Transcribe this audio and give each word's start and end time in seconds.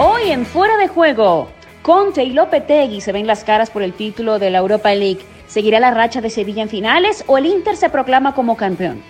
Hoy 0.00 0.30
en 0.30 0.46
Fuera 0.46 0.76
de 0.76 0.86
Juego, 0.86 1.48
Conte 1.82 2.22
y 2.22 2.30
Lopetegui 2.30 3.00
se 3.00 3.10
ven 3.10 3.26
las 3.26 3.42
caras 3.42 3.68
por 3.68 3.82
el 3.82 3.92
título 3.92 4.38
de 4.38 4.48
la 4.48 4.58
Europa 4.58 4.94
League. 4.94 5.26
¿Seguirá 5.48 5.80
la 5.80 5.90
racha 5.90 6.20
de 6.20 6.30
Sevilla 6.30 6.62
en 6.62 6.68
finales 6.68 7.24
o 7.26 7.36
el 7.36 7.46
Inter 7.46 7.76
se 7.76 7.90
proclama 7.90 8.32
como 8.32 8.56
campeón? 8.56 9.02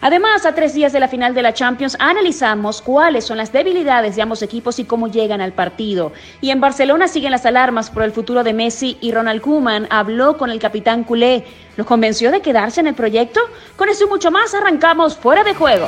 Además, 0.00 0.46
a 0.46 0.54
tres 0.54 0.72
días 0.72 0.94
de 0.94 1.00
la 1.00 1.08
final 1.08 1.34
de 1.34 1.42
la 1.42 1.52
Champions, 1.52 1.98
analizamos 2.00 2.80
cuáles 2.80 3.26
son 3.26 3.36
las 3.36 3.52
debilidades 3.52 4.16
de 4.16 4.22
ambos 4.22 4.40
equipos 4.40 4.78
y 4.78 4.84
cómo 4.84 5.08
llegan 5.08 5.42
al 5.42 5.52
partido. 5.52 6.12
Y 6.40 6.48
en 6.48 6.60
Barcelona 6.60 7.06
siguen 7.06 7.32
las 7.32 7.44
alarmas 7.44 7.90
por 7.90 8.02
el 8.02 8.12
futuro 8.12 8.42
de 8.44 8.54
Messi 8.54 8.96
y 9.02 9.12
Ronald 9.12 9.42
Koeman 9.42 9.88
habló 9.90 10.38
con 10.38 10.48
el 10.48 10.58
capitán 10.58 11.04
culé. 11.04 11.44
¿Los 11.76 11.86
convenció 11.86 12.30
de 12.30 12.40
quedarse 12.40 12.80
en 12.80 12.86
el 12.86 12.94
proyecto? 12.94 13.40
Con 13.76 13.90
eso 13.90 14.06
y 14.06 14.08
mucho 14.08 14.30
más 14.30 14.54
arrancamos 14.54 15.18
fuera 15.18 15.44
de 15.44 15.52
juego. 15.52 15.86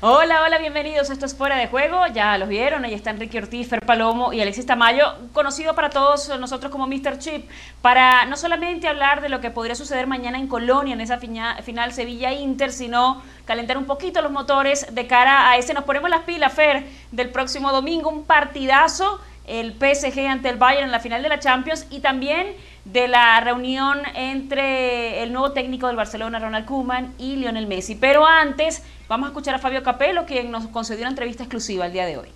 Hola, 0.00 0.44
hola, 0.44 0.58
bienvenidos. 0.58 1.10
Esto 1.10 1.26
es 1.26 1.34
Fuera 1.34 1.56
de 1.56 1.66
Juego. 1.66 2.06
Ya 2.14 2.38
los 2.38 2.48
vieron. 2.48 2.84
Ahí 2.84 2.94
está 2.94 3.10
Enrique 3.10 3.36
Ortiz, 3.36 3.68
Fer 3.68 3.84
Palomo 3.84 4.32
y 4.32 4.40
Alexis 4.40 4.64
Tamayo, 4.64 5.12
conocido 5.32 5.74
para 5.74 5.90
todos 5.90 6.28
nosotros 6.38 6.70
como 6.70 6.86
Mr. 6.86 7.18
Chip, 7.18 7.50
para 7.82 8.24
no 8.26 8.36
solamente 8.36 8.86
hablar 8.86 9.20
de 9.22 9.28
lo 9.28 9.40
que 9.40 9.50
podría 9.50 9.74
suceder 9.74 10.06
mañana 10.06 10.38
en 10.38 10.46
Colonia, 10.46 10.94
en 10.94 11.00
esa 11.00 11.18
final 11.18 11.92
Sevilla-Inter, 11.92 12.70
sino 12.70 13.22
calentar 13.44 13.76
un 13.76 13.86
poquito 13.86 14.22
los 14.22 14.30
motores 14.30 14.86
de 14.94 15.08
cara 15.08 15.50
a 15.50 15.56
ese. 15.56 15.74
Nos 15.74 15.82
ponemos 15.82 16.08
las 16.10 16.20
pilas, 16.20 16.52
Fer, 16.52 16.86
del 17.10 17.30
próximo 17.30 17.72
domingo. 17.72 18.08
Un 18.08 18.22
partidazo 18.22 19.20
el 19.48 19.72
PSG 19.72 20.28
ante 20.28 20.48
el 20.48 20.58
Bayern 20.58 20.84
en 20.84 20.92
la 20.92 21.00
final 21.00 21.22
de 21.22 21.28
la 21.30 21.40
Champions 21.40 21.86
y 21.90 22.00
también 22.00 22.54
de 22.92 23.06
la 23.06 23.38
reunión 23.40 24.00
entre 24.14 25.22
el 25.22 25.32
nuevo 25.32 25.52
técnico 25.52 25.88
del 25.88 25.96
Barcelona, 25.96 26.38
Ronald 26.38 26.64
Koeman, 26.64 27.14
y 27.18 27.36
Lionel 27.36 27.66
Messi. 27.66 27.94
Pero 27.94 28.26
antes, 28.26 28.82
vamos 29.08 29.26
a 29.26 29.28
escuchar 29.28 29.54
a 29.54 29.58
Fabio 29.58 29.82
Capello, 29.82 30.24
quien 30.24 30.50
nos 30.50 30.66
concedió 30.68 31.02
una 31.02 31.10
entrevista 31.10 31.42
exclusiva 31.42 31.86
el 31.86 31.92
día 31.92 32.06
de 32.06 32.16
hoy. 32.16 32.32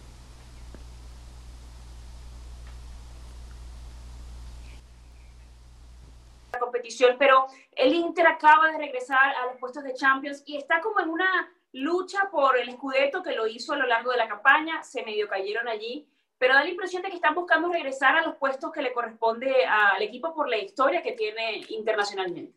La 6.52 6.58
competición, 6.58 7.16
pero 7.18 7.46
el 7.74 7.94
Inter 7.94 8.26
acaba 8.26 8.70
de 8.72 8.76
regresar 8.76 9.34
a 9.34 9.46
los 9.46 9.56
puestos 9.58 9.82
de 9.84 9.94
Champions 9.94 10.42
y 10.44 10.58
está 10.58 10.82
como 10.82 11.00
en 11.00 11.08
una 11.08 11.50
lucha 11.72 12.28
por 12.30 12.58
el 12.58 12.68
escudeto 12.68 13.22
que 13.22 13.32
lo 13.32 13.46
hizo 13.46 13.72
a 13.72 13.78
lo 13.78 13.86
largo 13.86 14.10
de 14.10 14.18
la 14.18 14.28
campaña, 14.28 14.82
se 14.82 15.02
medio 15.02 15.26
cayeron 15.28 15.66
allí 15.66 16.06
pero 16.42 16.54
da 16.54 16.64
la 16.64 16.70
impresión 16.70 17.02
de 17.02 17.08
que 17.08 17.14
están 17.14 17.36
buscando 17.36 17.70
regresar 17.70 18.16
a 18.16 18.26
los 18.26 18.34
puestos 18.34 18.72
que 18.72 18.82
le 18.82 18.92
corresponde 18.92 19.64
al 19.64 20.02
equipo 20.02 20.34
por 20.34 20.48
la 20.48 20.58
historia 20.58 21.00
que 21.00 21.12
tiene 21.12 21.64
internacionalmente. 21.68 22.52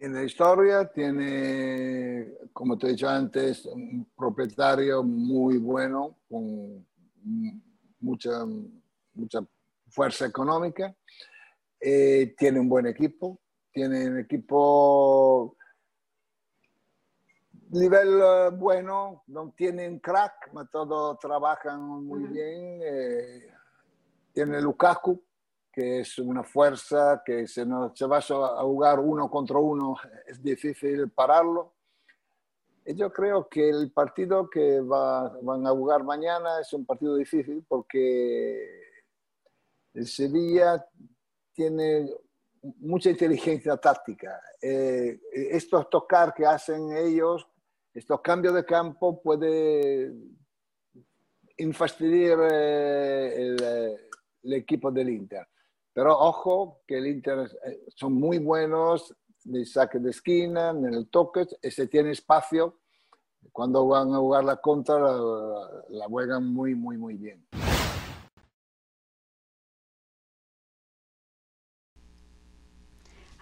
En 0.00 0.12
la 0.12 0.24
historia 0.24 0.90
tiene, 0.92 2.32
como 2.52 2.76
te 2.76 2.88
he 2.88 2.90
dicho 2.90 3.08
antes, 3.08 3.64
un 3.66 4.10
propietario 4.16 5.04
muy 5.04 5.58
bueno, 5.58 6.18
con 6.28 6.84
mucha, 8.00 8.44
mucha 9.14 9.38
fuerza 9.88 10.26
económica, 10.26 10.92
eh, 11.78 12.34
tiene 12.36 12.58
un 12.58 12.68
buen 12.68 12.88
equipo, 12.88 13.38
tiene 13.70 14.08
un 14.08 14.18
equipo 14.18 15.55
nivel 17.70 18.20
eh, 18.22 18.50
bueno, 18.52 19.24
no 19.28 19.52
tienen 19.56 19.98
crack, 19.98 20.50
pero 20.52 20.66
todos 20.66 21.18
trabajan 21.18 21.80
muy 21.82 22.24
bien. 22.24 22.80
Eh, 22.82 23.52
tiene 24.32 24.60
Lukaku, 24.60 25.22
que 25.72 26.00
es 26.00 26.18
una 26.18 26.42
fuerza 26.42 27.22
que 27.24 27.46
se, 27.46 27.64
no, 27.64 27.94
se 27.94 28.06
va 28.06 28.18
a 28.18 28.62
jugar 28.62 29.00
uno 29.00 29.30
contra 29.30 29.58
uno, 29.58 29.96
es 30.26 30.42
difícil 30.42 31.10
pararlo. 31.10 31.74
Y 32.84 32.94
yo 32.94 33.12
creo 33.12 33.48
que 33.48 33.68
el 33.68 33.90
partido 33.90 34.48
que 34.48 34.80
van 34.80 35.66
a 35.66 35.70
jugar 35.70 36.04
mañana 36.04 36.60
es 36.60 36.72
un 36.72 36.86
partido 36.86 37.16
difícil 37.16 37.64
porque 37.66 38.80
el 39.92 40.06
Sevilla 40.06 40.86
tiene 41.52 42.08
mucha 42.78 43.10
inteligencia 43.10 43.76
táctica. 43.76 44.40
Eh, 44.62 45.18
estos 45.32 45.90
tocar 45.90 46.32
que 46.32 46.46
hacen 46.46 46.92
ellos 46.92 47.48
estos 47.96 48.20
cambios 48.20 48.54
de 48.54 48.64
campo 48.64 49.22
puede 49.22 50.12
infastidiar 51.56 52.38
eh, 52.42 53.56
eh, 53.58 53.96
el, 54.42 54.52
equipo 54.52 54.90
del 54.90 55.08
Inter. 55.08 55.48
Pero 55.94 56.12
ojo 56.12 56.82
que 56.86 56.98
el 56.98 57.06
Inter 57.06 57.50
eh, 57.64 57.84
son 57.94 58.12
muy 58.12 58.38
buenos 58.38 59.14
en 59.46 59.64
saque 59.64 59.98
de 59.98 60.10
esquina, 60.10 60.70
en 60.70 60.92
el 60.92 61.08
toque, 61.08 61.46
se 61.62 61.86
tiene 61.86 62.10
espacio. 62.10 62.80
Cuando 63.50 63.86
van 63.86 64.12
a 64.12 64.18
jugar 64.18 64.44
la 64.44 64.56
contra, 64.56 64.98
la, 64.98 65.84
la 65.88 66.06
juegan 66.06 66.52
muy, 66.52 66.74
muy, 66.74 66.98
muy 66.98 67.14
bien. 67.14 67.46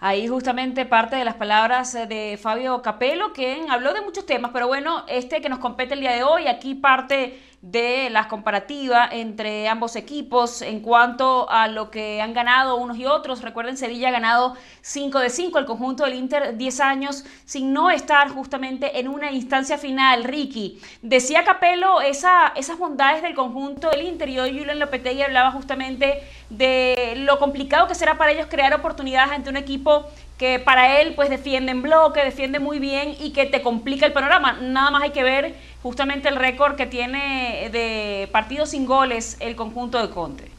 Ahí 0.07 0.27
justamente 0.27 0.85
parte 0.85 1.15
de 1.15 1.25
las 1.25 1.33
palabras 1.33 1.95
eh, 1.95 2.05
de 2.05 2.37
Fabio 2.39 2.83
Capello, 2.83 3.33
quien 3.33 3.71
habló 3.71 3.91
de 3.91 4.01
muchos 4.01 4.27
temas, 4.27 4.51
pero 4.53 4.67
bueno, 4.67 5.03
este 5.07 5.41
que 5.41 5.49
nos 5.49 5.57
compete 5.57 5.95
el 5.95 6.01
día 6.01 6.11
de 6.11 6.21
hoy, 6.21 6.45
aquí 6.45 6.75
parte 6.75 7.41
de 7.65 8.11
las 8.11 8.27
comparativas 8.27 9.09
entre 9.11 9.67
ambos 9.67 9.95
equipos 9.95 10.61
en 10.61 10.81
cuanto 10.81 11.49
a 11.49 11.67
lo 11.67 11.89
que 11.89 12.21
han 12.21 12.31
ganado 12.35 12.75
unos 12.75 12.95
y 12.99 13.07
otros. 13.07 13.41
Recuerden, 13.41 13.75
Sevilla 13.75 14.09
ha 14.09 14.11
ganado 14.11 14.55
5 14.81 15.19
de 15.19 15.31
5, 15.31 15.57
el 15.57 15.65
conjunto 15.65 16.03
del 16.03 16.13
Inter 16.13 16.57
10 16.57 16.79
años 16.81 17.25
sin 17.43 17.73
no 17.73 17.89
estar 17.89 18.29
justamente 18.29 18.99
en 18.99 19.07
una 19.07 19.31
instancia 19.31 19.79
final. 19.79 20.25
Ricky, 20.25 20.79
decía 21.01 21.43
Capello 21.43 22.01
esa, 22.01 22.53
esas 22.55 22.77
bondades 22.77 23.23
del 23.23 23.33
conjunto 23.33 23.89
del 23.89 24.03
Inter 24.03 24.29
y 24.29 24.37
hoy 24.37 24.59
Julian 24.59 24.77
Lopetegui 24.77 25.23
hablaba 25.23 25.49
justamente 25.49 26.21
de 26.51 27.15
lo 27.17 27.39
complicado 27.39 27.87
que 27.87 27.95
será 27.95 28.15
para 28.15 28.31
ellos 28.31 28.45
crear 28.47 28.75
oportunidades 28.75 29.31
ante 29.31 29.49
un 29.49 29.57
equipo 29.57 30.05
que 30.37 30.59
para 30.59 30.99
él 30.99 31.13
pues 31.15 31.29
defiende 31.29 31.71
en 31.71 31.81
bloque, 31.81 32.23
defiende 32.23 32.59
muy 32.59 32.77
bien 32.77 33.15
y 33.19 33.31
que 33.31 33.45
te 33.45 33.61
complica 33.61 34.05
el 34.05 34.13
panorama. 34.13 34.53
Nada 34.61 34.91
más 34.91 35.01
hay 35.01 35.11
que 35.11 35.23
ver 35.23 35.55
justamente 35.85 36.29
el 36.29 36.35
récord 36.35 36.75
que 36.75 36.87
tiene 36.87 37.69
de 37.71 38.27
partidos 38.31 38.71
sin 38.71 38.87
goles 38.87 39.37
el 39.39 39.55
conjunto 39.55 40.01
de 40.01 40.11
Conte. 40.11 40.49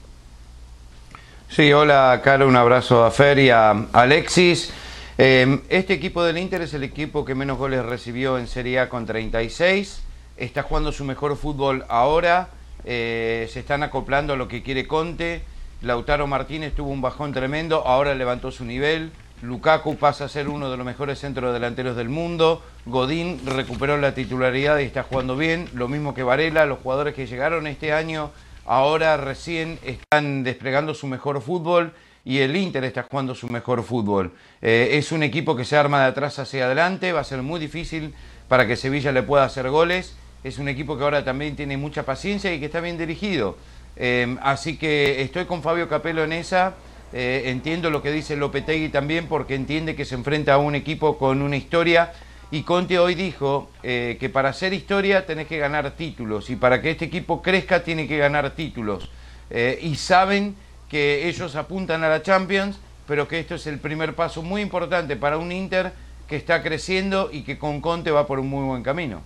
Sí, 1.49 1.73
hola 1.73 2.21
Caro, 2.23 2.47
un 2.47 2.55
abrazo 2.55 3.05
a 3.05 3.11
Fer 3.11 3.41
y 3.41 3.51
a 3.51 3.71
Alexis. 3.93 4.73
Em, 5.19 5.63
este 5.69 5.95
equipo 5.95 6.23
del 6.23 6.39
Inter 6.39 6.63
es 6.63 6.75
el 6.75 6.85
equipo 6.85 7.25
que 7.25 7.35
menos 7.35 7.59
goles 7.59 7.85
recibió 7.85 8.39
en 8.39 8.47
Serie 8.47 8.79
A 8.79 8.89
con 8.89 9.05
36. 9.05 10.01
Está 10.37 10.63
jugando 10.63 10.93
su 10.93 11.05
mejor 11.05 11.37
fútbol 11.37 11.85
ahora. 11.89 12.51
Eh, 12.85 13.51
se 13.53 13.59
están 13.59 13.83
acoplando 13.83 14.35
a 14.35 14.37
lo 14.37 14.47
que 14.47 14.63
quiere 14.63 14.87
Conte. 14.87 15.43
Lautaro 15.83 16.29
Martínez 16.29 16.73
tuvo 16.73 16.91
un 16.91 17.03
bajón 17.03 17.33
tremendo, 17.33 17.85
ahora 17.85 18.15
levantó 18.15 18.53
su 18.53 18.65
nivel. 18.65 19.11
Lukaku 19.43 19.97
pasa 19.97 20.25
a 20.25 20.29
ser 20.29 20.49
uno 20.49 20.71
de 20.71 20.77
los 20.77 20.87
mejores 20.87 21.19
centros 21.19 21.53
delanteros 21.53 21.97
del 21.97 22.09
mundo. 22.09 22.63
Godín 22.87 23.41
recuperó 23.45 23.99
la 23.99 24.15
titularidad 24.15 24.79
y 24.79 24.85
está 24.85 25.03
jugando 25.03 25.37
bien. 25.37 25.69
Lo 25.75 25.89
mismo 25.89 26.15
que 26.15 26.23
Varela, 26.23 26.65
los 26.65 26.79
jugadores 26.79 27.15
que 27.15 27.27
llegaron 27.27 27.67
este 27.67 27.93
año 27.93 28.31
ahora 28.65 29.17
recién 29.17 29.79
están 29.85 30.43
desplegando 30.43 30.95
su 30.95 31.07
mejor 31.07 31.41
fútbol 31.41 31.93
y 32.25 32.39
el 32.39 32.57
Inter 32.57 32.83
está 32.85 33.05
jugando 33.05 33.35
su 33.35 33.49
mejor 33.49 33.85
fútbol. 33.85 34.33
Eh, 34.63 34.91
es 34.93 35.13
un 35.13 35.23
equipo 35.23 35.55
que 35.55 35.65
se 35.65 35.77
arma 35.77 36.01
de 36.01 36.07
atrás 36.07 36.39
hacia 36.39 36.65
adelante, 36.65 37.13
va 37.13 37.21
a 37.21 37.25
ser 37.25 37.43
muy 37.43 37.61
difícil 37.61 38.15
para 38.49 38.67
que 38.67 38.77
Sevilla 38.77 39.13
le 39.13 39.23
pueda 39.23 39.45
hacer 39.45 39.71
goles. 39.71 40.17
Es 40.43 40.59
un 40.59 40.69
equipo 40.69 40.97
que 40.97 41.05
ahora 41.05 41.25
también 41.25 41.57
tiene 41.57 41.77
mucha 41.77 42.05
paciencia 42.05 42.53
y 42.53 42.59
que 42.59 42.67
está 42.67 42.81
bien 42.81 42.99
dirigido. 42.99 43.57
Eh, 43.97 44.37
así 44.43 44.77
que 44.77 45.23
estoy 45.23 45.45
con 45.45 45.63
Fabio 45.63 45.89
Capello 45.89 46.25
en 46.25 46.33
esa. 46.33 46.75
Eh, 47.13 47.45
entiendo 47.47 47.91
lo 47.91 48.03
que 48.03 48.11
dice 48.11 48.37
Lopetegui 48.37 48.89
también 48.89 49.27
porque 49.29 49.55
entiende 49.55 49.95
que 49.95 50.05
se 50.05 50.17
enfrenta 50.17 50.55
a 50.55 50.59
un 50.59 50.75
equipo 50.75 51.19
con 51.19 51.41
una 51.41 51.57
historia 51.57 52.13
y 52.51 52.63
Conte 52.63 52.99
hoy 52.99 53.15
dijo 53.15 53.71
eh, 53.83 54.17
que 54.21 54.29
para 54.29 54.51
hacer 54.51 54.73
historia 54.73 55.27
tenés 55.27 55.47
que 55.47 55.59
ganar 55.59 55.93
títulos 55.93 56.51
y 56.51 56.57
para 56.57 56.81
que 56.81 56.91
este 56.91 57.07
equipo 57.07 57.43
crezca 57.43 57.83
tiene 57.83 58.07
que 58.07 58.19
ganar 58.19 58.51
títulos. 58.51 59.09
Eh, 59.51 59.79
y 59.83 59.97
saben 59.97 60.57
que 60.89 61.29
ellos 61.29 61.57
apuntan 61.57 62.05
a 62.05 62.09
la 62.09 62.23
Champions, 62.23 62.79
pero 63.07 63.27
que 63.29 63.41
esto 63.41 63.55
es 63.55 63.67
el 63.67 63.79
primer 63.79 64.15
paso 64.15 64.43
muy 64.43 64.63
importante 64.63 65.17
para 65.17 65.39
un 65.39 65.51
Inter 65.53 65.93
que 66.29 66.37
está 66.37 66.63
creciendo 66.63 67.31
y 67.33 67.43
que 67.43 67.59
con 67.59 67.81
Conte 67.81 68.11
va 68.11 68.27
por 68.27 68.41
un 68.41 68.49
muy 68.49 68.65
buen 68.65 68.83
camino. 68.83 69.23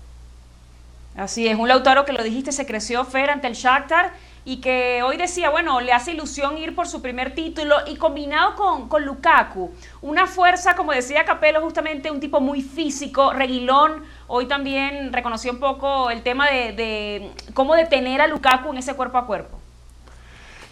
Así 1.16 1.48
es, 1.48 1.58
un 1.58 1.68
Lautaro 1.68 2.04
que 2.04 2.12
lo 2.12 2.22
dijiste 2.22 2.52
se 2.52 2.66
creció 2.66 3.04
Fer 3.04 3.30
ante 3.30 3.46
el 3.46 3.54
Shakhtar 3.54 4.12
y 4.44 4.60
que 4.60 5.02
hoy 5.02 5.16
decía, 5.16 5.50
bueno, 5.50 5.80
le 5.80 5.92
hace 5.92 6.12
ilusión 6.12 6.58
ir 6.58 6.74
por 6.74 6.86
su 6.86 7.02
primer 7.02 7.34
título 7.34 7.76
y 7.86 7.96
combinado 7.96 8.54
con, 8.56 8.88
con 8.88 9.04
Lukaku, 9.04 9.70
una 10.02 10.26
fuerza, 10.26 10.74
como 10.74 10.92
decía 10.92 11.24
Capello, 11.24 11.60
justamente 11.60 12.10
un 12.10 12.20
tipo 12.20 12.40
muy 12.40 12.62
físico, 12.62 13.32
Reguilón, 13.32 14.04
hoy 14.26 14.46
también 14.46 15.12
reconoció 15.12 15.52
un 15.52 15.60
poco 15.60 16.10
el 16.10 16.22
tema 16.22 16.50
de, 16.50 16.72
de 16.72 17.30
cómo 17.54 17.74
detener 17.74 18.20
a 18.20 18.26
Lukaku 18.26 18.70
en 18.70 18.78
ese 18.78 18.94
cuerpo 18.94 19.18
a 19.18 19.26
cuerpo. 19.26 19.59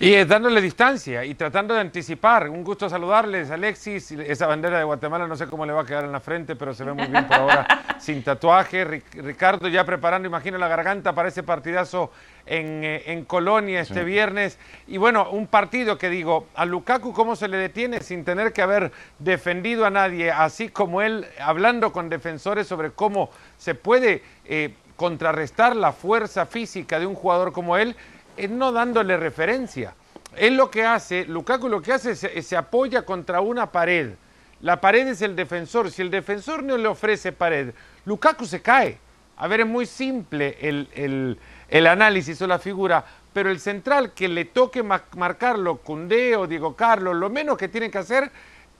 Y 0.00 0.14
es 0.14 0.28
dándole 0.28 0.60
distancia 0.60 1.24
y 1.24 1.34
tratando 1.34 1.74
de 1.74 1.80
anticipar. 1.80 2.48
Un 2.48 2.62
gusto 2.62 2.88
saludarles, 2.88 3.50
Alexis. 3.50 4.12
Esa 4.12 4.46
bandera 4.46 4.78
de 4.78 4.84
Guatemala 4.84 5.26
no 5.26 5.34
sé 5.34 5.48
cómo 5.48 5.66
le 5.66 5.72
va 5.72 5.82
a 5.82 5.84
quedar 5.84 6.04
en 6.04 6.12
la 6.12 6.20
frente, 6.20 6.54
pero 6.54 6.72
se 6.72 6.84
ve 6.84 6.92
muy 6.92 7.06
bien 7.06 7.26
por 7.26 7.36
ahora 7.36 7.66
sin 7.98 8.22
tatuaje. 8.22 8.84
Ricardo 8.84 9.66
ya 9.66 9.84
preparando, 9.84 10.28
imagino, 10.28 10.56
la 10.56 10.68
garganta 10.68 11.16
para 11.16 11.30
ese 11.30 11.42
partidazo 11.42 12.12
en, 12.46 12.82
eh, 12.84 13.24
Colonia 13.26 13.80
este 13.80 14.04
viernes. 14.04 14.60
Y 14.86 14.98
bueno, 14.98 15.30
un 15.30 15.48
partido 15.48 15.98
que 15.98 16.10
digo, 16.10 16.46
a 16.54 16.64
Lukaku 16.64 17.12
cómo 17.12 17.34
se 17.34 17.48
le 17.48 17.56
detiene 17.56 18.00
sin 18.00 18.24
tener 18.24 18.52
que 18.52 18.62
haber 18.62 18.92
defendido 19.18 19.84
a 19.84 19.90
nadie, 19.90 20.30
así 20.30 20.68
como 20.68 21.02
él 21.02 21.26
hablando 21.40 21.90
con 21.90 22.08
defensores 22.08 22.68
sobre 22.68 22.92
cómo 22.92 23.30
se 23.56 23.74
puede 23.74 24.22
eh, 24.44 24.74
contrarrestar 24.94 25.74
la 25.74 25.92
fuerza 25.92 26.46
física 26.46 27.00
de 27.00 27.06
un 27.06 27.16
jugador 27.16 27.52
como 27.52 27.76
él 27.76 27.96
es 28.38 28.50
no 28.50 28.72
dándole 28.72 29.16
referencia. 29.16 29.94
Él 30.36 30.56
lo 30.56 30.70
que 30.70 30.84
hace, 30.84 31.24
Lukaku 31.24 31.68
lo 31.68 31.82
que 31.82 31.92
hace 31.92 32.12
es 32.12 32.46
se 32.46 32.56
apoya 32.56 33.02
contra 33.02 33.40
una 33.40 33.70
pared. 33.70 34.12
La 34.60 34.80
pared 34.80 35.06
es 35.06 35.22
el 35.22 35.36
defensor. 35.36 35.90
Si 35.90 36.02
el 36.02 36.10
defensor 36.10 36.62
no 36.62 36.76
le 36.76 36.88
ofrece 36.88 37.32
pared, 37.32 37.74
Lukaku 38.04 38.44
se 38.46 38.60
cae. 38.62 38.98
A 39.36 39.46
ver, 39.46 39.60
es 39.60 39.66
muy 39.66 39.86
simple 39.86 40.56
el, 40.60 41.86
análisis 41.86 42.42
o 42.42 42.46
la 42.46 42.58
figura, 42.58 43.04
pero 43.32 43.50
el 43.50 43.60
central 43.60 44.12
que 44.12 44.28
le 44.28 44.46
toque 44.46 44.82
marcarlo, 44.82 45.76
Cundé 45.76 46.34
o 46.34 46.48
Diego 46.48 46.74
Carlos, 46.74 47.14
lo 47.14 47.30
menos 47.30 47.56
que 47.56 47.68
tiene 47.68 47.88
que 47.90 47.98
hacer 47.98 48.32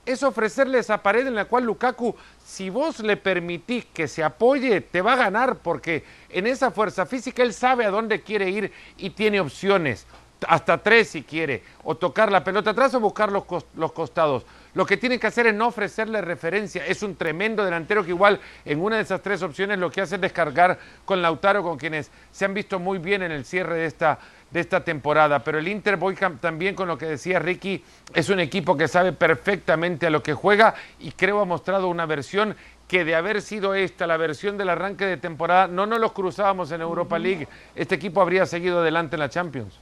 es 0.09 0.23
ofrecerle 0.23 0.79
esa 0.79 1.03
pared 1.03 1.27
en 1.27 1.35
la 1.35 1.45
cual 1.45 1.65
Lukaku, 1.65 2.17
si 2.43 2.71
vos 2.71 3.01
le 3.01 3.19
permitís 3.19 3.85
que 3.93 4.09
se 4.09 4.25
apoye, 4.25 4.81
te 4.81 5.03
va 5.03 5.13
a 5.13 5.17
ganar 5.17 5.57
porque 5.57 6.03
en 6.31 6.47
esa 6.47 6.71
fuerza 6.71 7.05
física 7.05 7.43
él 7.43 7.53
sabe 7.53 7.85
a 7.85 7.91
dónde 7.91 8.23
quiere 8.23 8.49
ir 8.49 8.73
y 8.97 9.11
tiene 9.11 9.39
opciones, 9.39 10.07
hasta 10.47 10.83
tres 10.83 11.11
si 11.11 11.23
quiere, 11.23 11.63
o 11.85 11.95
tocar 11.95 12.33
la 12.33 12.43
pelota 12.43 12.71
atrás 12.71 12.95
o 12.95 13.01
buscar 13.01 13.31
los, 13.31 13.45
costados. 13.93 14.45
Lo 14.75 14.87
que 14.87 14.97
tiene 14.97 15.19
que 15.19 15.27
hacer 15.27 15.47
es 15.47 15.55
no 15.55 15.69
ofrecerle 15.69 16.21
referencia. 16.21 16.85
Es 16.87 17.03
un 17.03 17.17
tremendo 17.17 17.65
delantero 17.65 18.05
que 18.05 18.11
igual 18.11 18.41
en 18.65 18.81
una 18.81 18.97
de 18.97 19.03
esas 19.03 19.23
tres 19.23 19.43
opciones 19.43 19.79
lo 19.79 19.91
que 19.91 20.01
hace 20.01 20.17
es 20.17 20.21
descargar 20.21 20.79
con 21.05 21.23
Lautaro, 21.23 21.63
con 21.63 21.79
quienes 21.79 22.11
se 22.31 22.45
han 22.45 22.55
visto 22.55 22.79
muy 22.79 22.99
bien 22.99 23.23
en 23.23 23.33
el 23.33 23.45
cierre 23.45 23.77
de 23.77 23.87
esta 23.87 24.19
de 24.51 24.61
esta 24.61 24.83
temporada. 24.83 25.43
Pero 25.45 25.59
el 25.59 25.69
Inter 25.69 25.97
voy 25.97 26.15
también 26.41 26.75
con 26.75 26.89
lo 26.89 26.99
que 26.99 27.07
decía 27.07 27.39
Ricky, 27.39 27.83
es 28.15 28.29
un 28.29 28.41
equipo 28.41 28.77
que 28.77 28.89
sabe 28.89 29.13
perfectamente 29.13 30.07
a 30.07 30.11
lo 30.11 30.23
que 30.23 30.35
juega 30.35 30.75
y 30.99 31.13
creo 31.13 31.41
ha 31.41 31.45
mostrado 31.45 31.89
una 31.89 32.07
versión 32.07 32.57
que 32.87 33.05
de 33.05 33.15
haber 33.15 33.43
sido 33.43 33.75
esta 33.75 34.07
la 34.07 34.17
versión 34.17 34.57
del 34.57 34.71
arranque 34.71 35.05
de 35.05 35.19
temporada, 35.19 35.69
no 35.69 35.87
nos 35.87 36.01
los 36.01 36.13
cruzábamos 36.13 36.73
en 36.73 36.81
Europa 36.81 37.19
League, 37.19 37.47
este 37.75 37.97
equipo 37.97 38.23
habría 38.23 38.47
seguido 38.47 38.81
adelante 38.81 39.17
en 39.17 39.21
la 39.21 39.29
Champions. 39.29 39.79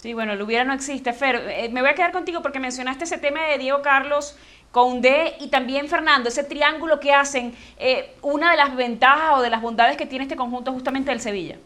Sí, 0.00 0.14
bueno, 0.14 0.34
lo 0.34 0.46
hubiera 0.46 0.64
no 0.64 0.72
existe. 0.72 1.12
Fer, 1.12 1.36
eh, 1.50 1.68
me 1.70 1.82
voy 1.82 1.90
a 1.90 1.94
quedar 1.94 2.10
contigo 2.10 2.40
porque 2.40 2.58
mencionaste 2.58 3.04
ese 3.04 3.18
tema 3.18 3.42
de 3.48 3.58
Diego 3.58 3.82
Carlos 3.82 4.34
con 4.70 5.02
D 5.02 5.34
y 5.40 5.48
también 5.48 5.88
Fernando, 5.88 6.30
ese 6.30 6.42
triángulo 6.42 7.00
que 7.00 7.12
hacen, 7.12 7.54
eh, 7.76 8.16
una 8.22 8.52
de 8.52 8.56
las 8.56 8.74
ventajas 8.74 9.32
o 9.36 9.42
de 9.42 9.50
las 9.50 9.60
bondades 9.60 9.98
que 9.98 10.06
tiene 10.06 10.24
este 10.24 10.36
conjunto 10.36 10.72
justamente 10.72 11.10
del 11.10 11.20
Sevilla. 11.20 11.58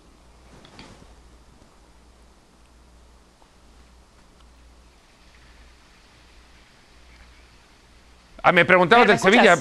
Ah, 8.43 8.51
me 8.51 8.65
preguntabas 8.65 9.07
del 9.07 9.19
Sevilla. 9.21 9.57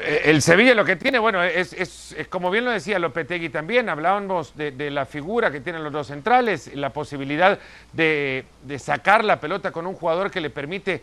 Eh, 0.00 0.22
el 0.24 0.42
Sevilla 0.42 0.74
lo 0.74 0.84
que 0.84 0.96
tiene, 0.96 1.18
bueno, 1.18 1.42
es, 1.42 2.16
como 2.28 2.50
bien 2.50 2.64
lo 2.64 2.70
decía 2.70 2.98
Lopetegui 2.98 3.48
también, 3.48 3.88
hablábamos 3.88 4.56
de, 4.56 4.90
la 4.90 5.06
figura 5.06 5.50
que 5.50 5.60
tienen 5.60 5.84
los 5.84 5.92
dos 5.92 6.06
centrales, 6.06 6.74
la 6.74 6.90
posibilidad 6.90 7.58
de 7.92 8.44
sacar 8.78 9.24
la 9.24 9.40
pelota 9.40 9.70
con 9.70 9.86
un 9.86 9.94
jugador 9.94 10.30
que 10.30 10.40
le 10.40 10.50
permite 10.50 11.02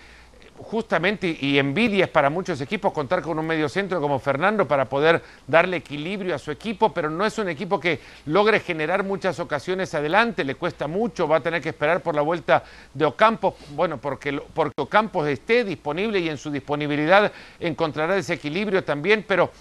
justamente, 0.62 1.38
y 1.40 1.58
envidia 1.58 2.06
es 2.06 2.12
para 2.12 2.30
muchos 2.30 2.60
equipos 2.62 2.94
contar 2.94 3.22
con 3.22 3.40
un 3.40 3.46
medio 3.46 3.70
centro 3.70 4.02
como 4.02 4.20
Fernando 4.20 4.68
para 4.68 4.86
poder 4.86 5.22
darle 5.48 5.78
equilibrio 5.78 6.36
a 6.36 6.40
su 6.40 6.52
equipo, 6.52 6.94
pero 6.94 7.10
no 7.10 7.26
es 7.26 7.38
un 7.38 7.50
equipo 7.50 7.80
que 7.80 8.00
logre 8.26 8.60
generar 8.60 9.04
muchas 9.04 9.40
ocasiones 9.40 9.94
adelante, 9.94 10.44
le 10.44 10.56
cuesta 10.56 10.88
mucho, 10.88 11.28
va 11.28 11.38
a 11.38 11.42
tener 11.42 11.62
que 11.62 11.70
esperar 11.70 12.02
por 12.02 12.16
la 12.16 12.22
vuelta 12.22 12.64
de 12.94 13.06
Ocampos, 13.06 13.56
bueno, 13.76 13.98
porque, 13.98 14.42
porque 14.54 14.74
Ocampos 14.82 15.28
esté 15.28 15.64
disponible 15.64 16.20
y 16.20 16.30
en 16.30 16.38
su 16.38 16.52
disponibilidad 16.52 17.32
encontrará 17.60 18.18
ese 18.18 18.34
equilibrio 18.34 18.84
también, 18.84 19.26
pero 19.28 19.52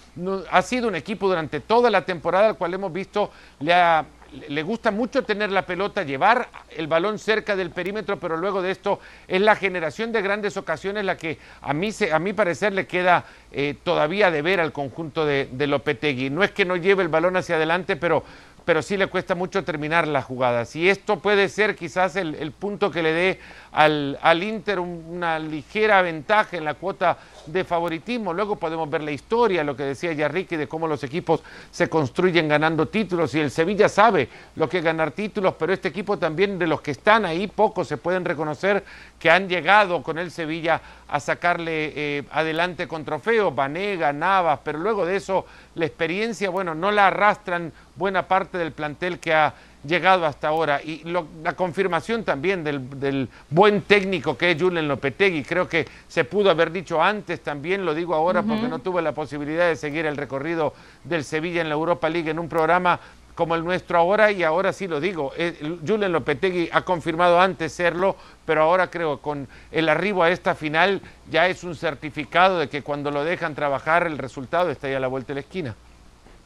ha 0.51 0.61
sido 0.61 0.87
un 0.87 0.95
equipo 0.95 1.27
durante 1.27 1.59
toda 1.61 1.89
la 1.89 2.05
temporada 2.05 2.49
al 2.49 2.57
cual 2.57 2.73
hemos 2.73 2.91
visto 2.91 3.31
le 3.59 3.73
ha 3.73 4.05
le 4.47 4.63
gusta 4.63 4.91
mucho 4.91 5.23
tener 5.23 5.51
la 5.51 5.65
pelota, 5.65 6.03
llevar 6.03 6.49
el 6.69 6.87
balón 6.87 7.19
cerca 7.19 7.55
del 7.55 7.71
perímetro, 7.71 8.19
pero 8.19 8.37
luego 8.37 8.61
de 8.61 8.71
esto 8.71 8.99
es 9.27 9.41
la 9.41 9.55
generación 9.55 10.11
de 10.11 10.21
grandes 10.21 10.57
ocasiones 10.57 11.05
la 11.05 11.17
que 11.17 11.37
a 11.61 11.73
mí, 11.73 11.89
a 12.11 12.19
mi 12.19 12.33
parecer 12.33 12.73
le 12.73 12.87
queda 12.87 13.25
eh, 13.51 13.75
todavía 13.83 14.31
de 14.31 14.41
ver 14.41 14.59
al 14.59 14.71
conjunto 14.71 15.25
de, 15.25 15.49
de 15.51 15.67
Lopetegui. 15.67 16.29
No 16.29 16.43
es 16.43 16.51
que 16.51 16.65
no 16.65 16.75
lleve 16.75 17.03
el 17.03 17.09
balón 17.09 17.37
hacia 17.37 17.55
adelante, 17.55 17.95
pero 17.95 18.23
pero 18.69 18.83
sí 18.83 18.97
le 18.97 19.07
cuesta 19.07 19.33
mucho 19.33 19.63
terminar 19.63 20.07
las 20.07 20.25
jugadas. 20.25 20.75
Y 20.75 20.87
esto 20.87 21.17
puede 21.17 21.49
ser 21.49 21.75
quizás 21.75 22.15
el, 22.15 22.51
punto 22.51 22.91
que 22.91 23.01
le 23.01 23.13
dé 23.13 23.39
al, 23.71 24.19
al, 24.21 24.43
Inter 24.43 24.79
una 24.79 25.39
ligera 25.39 26.03
ventaja 26.03 26.55
en 26.55 26.65
la 26.65 26.75
cuota 26.75 27.17
de 27.47 27.63
favoritismo. 27.63 28.31
Luego 28.31 28.57
podemos 28.57 28.87
ver 28.87 29.01
la 29.01 29.09
historia, 29.09 29.63
lo 29.63 29.75
que 29.75 29.81
decía 29.81 30.13
ya 30.13 30.27
Ricky, 30.27 30.55
de 30.55 30.67
cómo 30.67 30.87
los 30.87 31.03
equipos 31.03 31.41
se 31.71 31.89
construyen 31.89 32.47
ganando 32.47 32.87
títulos. 32.87 33.33
Y 33.33 33.39
el 33.39 33.49
Sevilla 33.49 33.89
sabe 33.89 34.29
lo 34.55 34.69
que 34.69 34.77
es 34.77 34.83
ganar 34.83 35.13
títulos, 35.13 35.55
pero 35.57 35.73
este 35.73 35.87
equipo 35.87 36.19
también 36.19 36.59
de 36.59 36.67
los 36.67 36.81
que 36.81 36.91
están 36.91 37.25
ahí, 37.25 37.47
pocos 37.47 37.87
se 37.87 37.97
pueden 37.97 38.23
reconocer 38.23 38.83
que 39.17 39.31
han 39.31 39.49
llegado 39.49 40.03
con 40.03 40.19
el 40.19 40.29
Sevilla 40.29 40.79
a 41.07 41.19
sacarle 41.19 41.91
eh, 41.95 42.23
adelante 42.31 42.87
con 42.87 43.03
trofeos, 43.03 43.53
Vanega, 43.55 44.13
Navas, 44.13 44.59
pero 44.63 44.77
luego 44.77 45.07
de 45.07 45.15
eso 45.15 45.47
la 45.79 45.85
experiencia, 45.85 46.49
bueno, 46.49 46.75
no 46.75 46.91
la 46.91 47.07
arrastran 47.07 47.71
buena 47.95 48.27
parte 48.27 48.57
del 48.57 48.71
plantel 48.71 49.19
que 49.19 49.33
ha 49.33 49.53
llegado 49.83 50.25
hasta 50.25 50.49
ahora. 50.49 50.81
Y 50.83 51.03
la 51.43 51.53
confirmación 51.53 52.23
también 52.23 52.63
del, 52.63 53.29
buen 53.49 53.81
técnico 53.81 54.37
que 54.37 54.51
es 54.51 54.61
Julen 54.61 54.87
Lopetegui, 54.87 55.43
creo 55.43 55.67
que 55.67 55.87
se 56.07 56.25
pudo 56.25 56.49
haber 56.49 56.71
dicho 56.71 57.01
antes, 57.01 57.41
también 57.41 57.85
lo 57.85 57.93
digo 57.93 58.13
ahora 58.13 58.43
porque 58.43 58.67
no 58.67 58.79
tuve 58.79 59.01
la 59.01 59.13
posibilidad 59.13 59.67
de 59.67 59.75
seguir 59.75 60.05
el 60.05 60.17
recorrido 60.17 60.73
del 61.03 61.23
Sevilla 61.23 61.61
en 61.61 61.69
la 61.69 61.75
Europa 61.75 62.09
League 62.09 62.29
en 62.29 62.39
un 62.39 62.49
programa 62.49 62.99
como 63.39 63.55
el 63.55 63.63
nuestro 63.63 63.97
ahora, 63.97 64.33
y 64.33 64.43
ahora 64.43 64.73
sí 64.73 64.85
lo 64.85 64.99
digo, 64.99 65.31
eh, 65.37 65.77
Julen 65.87 66.11
Lopetegui 66.11 66.67
ha 66.73 66.81
confirmado 66.81 67.39
antes 67.39 67.71
serlo, 67.71 68.17
pero 68.45 68.63
ahora 68.63 68.91
creo 68.91 69.19
con 69.19 69.47
el 69.71 69.87
arribo 69.87 70.23
a 70.23 70.29
esta 70.29 70.55
final 70.55 70.99
ya 71.31 71.47
es 71.47 71.63
un 71.63 71.73
certificado 71.73 72.59
de 72.59 72.67
que 72.67 72.81
cuando 72.81 73.11
lo 73.11 73.23
dejan 73.23 73.55
trabajar 73.55 74.05
el 74.05 74.17
resultado 74.17 74.69
está 74.71 74.89
ya 74.89 74.97
a 74.97 74.99
la 74.99 75.07
vuelta 75.07 75.29
de 75.29 75.35
la 75.35 75.39
esquina. 75.39 75.73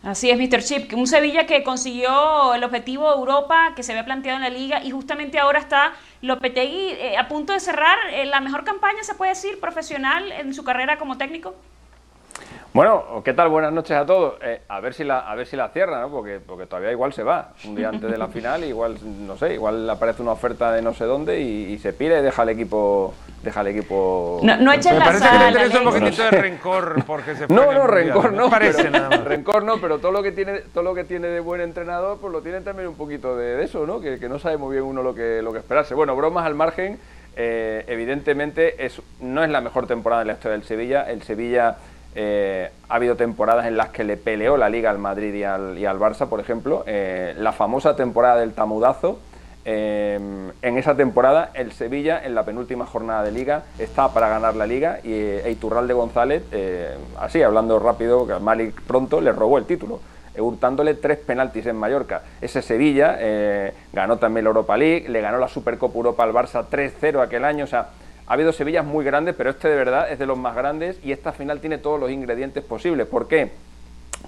Así 0.03 0.29
es, 0.29 0.37
Mr. 0.37 0.61
Chip, 0.61 0.93
un 0.93 1.07
Sevilla 1.07 1.47
que 1.47 1.63
consiguió 1.63 2.53
el 2.53 2.63
objetivo 2.63 3.09
de 3.09 3.17
Europa 3.17 3.73
que 3.75 3.81
se 3.81 3.93
había 3.93 4.05
planteado 4.05 4.37
en 4.37 4.43
la 4.43 4.51
liga 4.51 4.83
y 4.83 4.91
justamente 4.91 5.39
ahora 5.39 5.57
está 5.57 5.93
Lopetegui 6.21 6.89
eh, 6.91 7.17
a 7.17 7.27
punto 7.27 7.53
de 7.53 7.59
cerrar 7.59 7.97
eh, 8.11 8.25
la 8.25 8.39
mejor 8.39 8.65
campaña, 8.65 9.01
se 9.01 9.15
puede 9.15 9.31
decir, 9.31 9.59
profesional 9.59 10.31
en 10.31 10.53
su 10.53 10.63
carrera 10.63 10.99
como 10.99 11.17
técnico. 11.17 11.55
Bueno, 12.73 13.21
¿qué 13.23 13.33
tal? 13.33 13.49
Buenas 13.49 13.71
noches 13.71 13.95
a 13.95 14.03
todos. 14.03 14.33
Eh, 14.41 14.61
a 14.67 14.79
ver 14.79 14.95
si 14.95 15.03
la, 15.03 15.19
a 15.19 15.35
ver 15.35 15.45
si 15.45 15.55
la 15.55 15.69
cierra, 15.69 16.01
¿no? 16.01 16.09
Porque, 16.09 16.39
porque 16.39 16.65
todavía 16.65 16.91
igual 16.91 17.13
se 17.13 17.21
va. 17.21 17.51
Un 17.65 17.75
día 17.75 17.89
antes 17.89 18.09
de 18.09 18.17
la 18.17 18.29
final, 18.29 18.63
igual, 18.63 18.97
no 19.27 19.37
sé, 19.37 19.53
igual 19.53 19.87
aparece 19.87 20.23
una 20.23 20.31
oferta 20.31 20.71
de 20.71 20.81
no 20.81 20.91
sé 20.95 21.05
dónde 21.05 21.39
y, 21.39 21.77
se 21.77 21.93
pira 21.93 22.17
y 22.17 22.23
deja 22.23 22.41
el 22.41 22.49
equipo, 22.49 23.13
deja 23.43 23.61
el 23.61 23.67
equipo. 23.67 24.39
No, 24.41 24.57
no 24.57 24.73
echen 24.73 24.97
la 24.97 25.05
parece 25.05 25.25
que 25.29 25.69
le 25.69 25.77
un 25.77 25.83
poquitito 25.83 26.23
de 26.23 26.31
rencor 26.31 27.05
porque 27.05 27.35
se 27.35 27.47
No, 27.47 27.71
no, 27.71 27.85
rencor 27.85 28.33
no. 28.33 28.49
Parece 28.49 28.89
nada 28.89 29.07
más. 29.07 29.23
Rencor 29.23 29.63
no, 29.63 29.77
pero 29.77 29.99
todo 29.99 30.11
lo 30.11 30.23
que 30.23 30.31
tiene, 30.31 30.61
todo 30.73 30.83
lo 30.83 30.95
que 30.95 31.03
tiene 31.03 31.27
de 31.27 31.41
buen 31.41 31.61
entrenador, 31.61 32.17
pues 32.19 32.33
lo 32.33 32.41
tiene 32.41 32.61
también 32.61 32.87
un 32.87 32.95
poquito 32.95 33.37
de, 33.37 33.63
eso, 33.63 33.85
¿no? 33.85 34.01
Que, 34.01 34.17
que, 34.17 34.27
no 34.27 34.39
sabe 34.39 34.57
muy 34.57 34.71
bien 34.71 34.83
uno 34.83 35.03
lo 35.03 35.13
que, 35.13 35.43
lo 35.43 35.53
que 35.53 35.59
esperarse. 35.59 35.93
Bueno, 35.93 36.15
bromas 36.15 36.47
al 36.47 36.55
margen. 36.55 36.97
Eh, 37.35 37.83
evidentemente 37.87 38.85
es, 38.85 39.01
no 39.19 39.43
es 39.43 39.49
la 39.49 39.59
mejor 39.59 39.87
temporada 39.87 40.21
de 40.21 40.27
la 40.27 40.33
historia 40.33 40.57
del 40.57 40.67
Sevilla. 40.67 41.09
El 41.09 41.23
Sevilla 41.23 41.77
eh, 42.15 42.69
ha 42.89 42.95
habido 42.95 43.15
temporadas 43.15 43.65
en 43.65 43.77
las 43.77 43.89
que 43.89 44.03
le 44.03 44.17
peleó 44.17 44.57
la 44.57 44.69
liga 44.69 44.89
al 44.89 44.99
Madrid 44.99 45.33
y 45.33 45.43
al, 45.43 45.99
Barça, 45.99 46.27
por 46.27 46.39
ejemplo. 46.39 46.83
Eh, 46.85 47.33
la 47.37 47.51
famosa 47.51 47.95
temporada 47.95 48.37
del 48.39 48.53
tamudazo. 48.53 49.19
Eh, 49.65 50.19
en 50.61 50.77
esa 50.77 50.95
temporada, 50.95 51.51
el 51.53 51.71
Sevilla, 51.71 52.21
en 52.23 52.35
la 52.35 52.43
penúltima 52.43 52.85
jornada 52.85 53.23
de 53.23 53.31
liga, 53.31 53.63
estaba 53.79 54.13
para 54.13 54.27
ganar 54.27 54.55
la 54.55 54.67
liga 54.67 54.99
y 55.03 55.13
Eiturralde 55.13 55.93
González, 55.93 56.43
así 57.17 57.41
hablando 57.41 57.79
rápido, 57.79 58.27
Malik 58.41 58.81
pronto 58.81 59.21
le 59.21 59.31
robó 59.31 59.57
el 59.57 59.65
título 59.65 60.01
hurtándole 60.37 60.95
tres 60.95 61.19
penaltis 61.19 61.67
en 61.67 61.77
Mallorca. 61.77 62.23
Ese 62.41 62.61
Sevilla 62.61 63.17
ganó 63.93 64.17
también 64.17 64.43
la 64.43 64.49
Europa 64.49 64.75
League, 64.75 65.07
le 65.07 65.21
ganó 65.21 65.37
la 65.37 65.47
Supercopa 65.47 65.95
Europa 65.95 66.23
al 66.23 66.33
Barça 66.33 66.65
3-0 66.69 67.21
aquel 67.21 67.45
año, 67.45 67.63
o 67.63 67.67
sea, 67.67 67.87
ha 68.27 68.33
habido 68.33 68.53
Sevillas 68.53 68.85
muy 68.85 69.03
grandes, 69.03 69.35
pero 69.35 69.49
este 69.49 69.67
de 69.67 69.75
verdad 69.75 70.11
es 70.11 70.19
de 70.19 70.25
los 70.25 70.37
más 70.37 70.55
grandes 70.55 70.97
y 71.03 71.11
esta 71.11 71.33
final 71.33 71.59
tiene 71.59 71.77
todos 71.77 71.99
los 71.99 72.09
ingredientes 72.09 72.63
posibles. 72.63 73.07
¿Por 73.07 73.27
qué? 73.27 73.51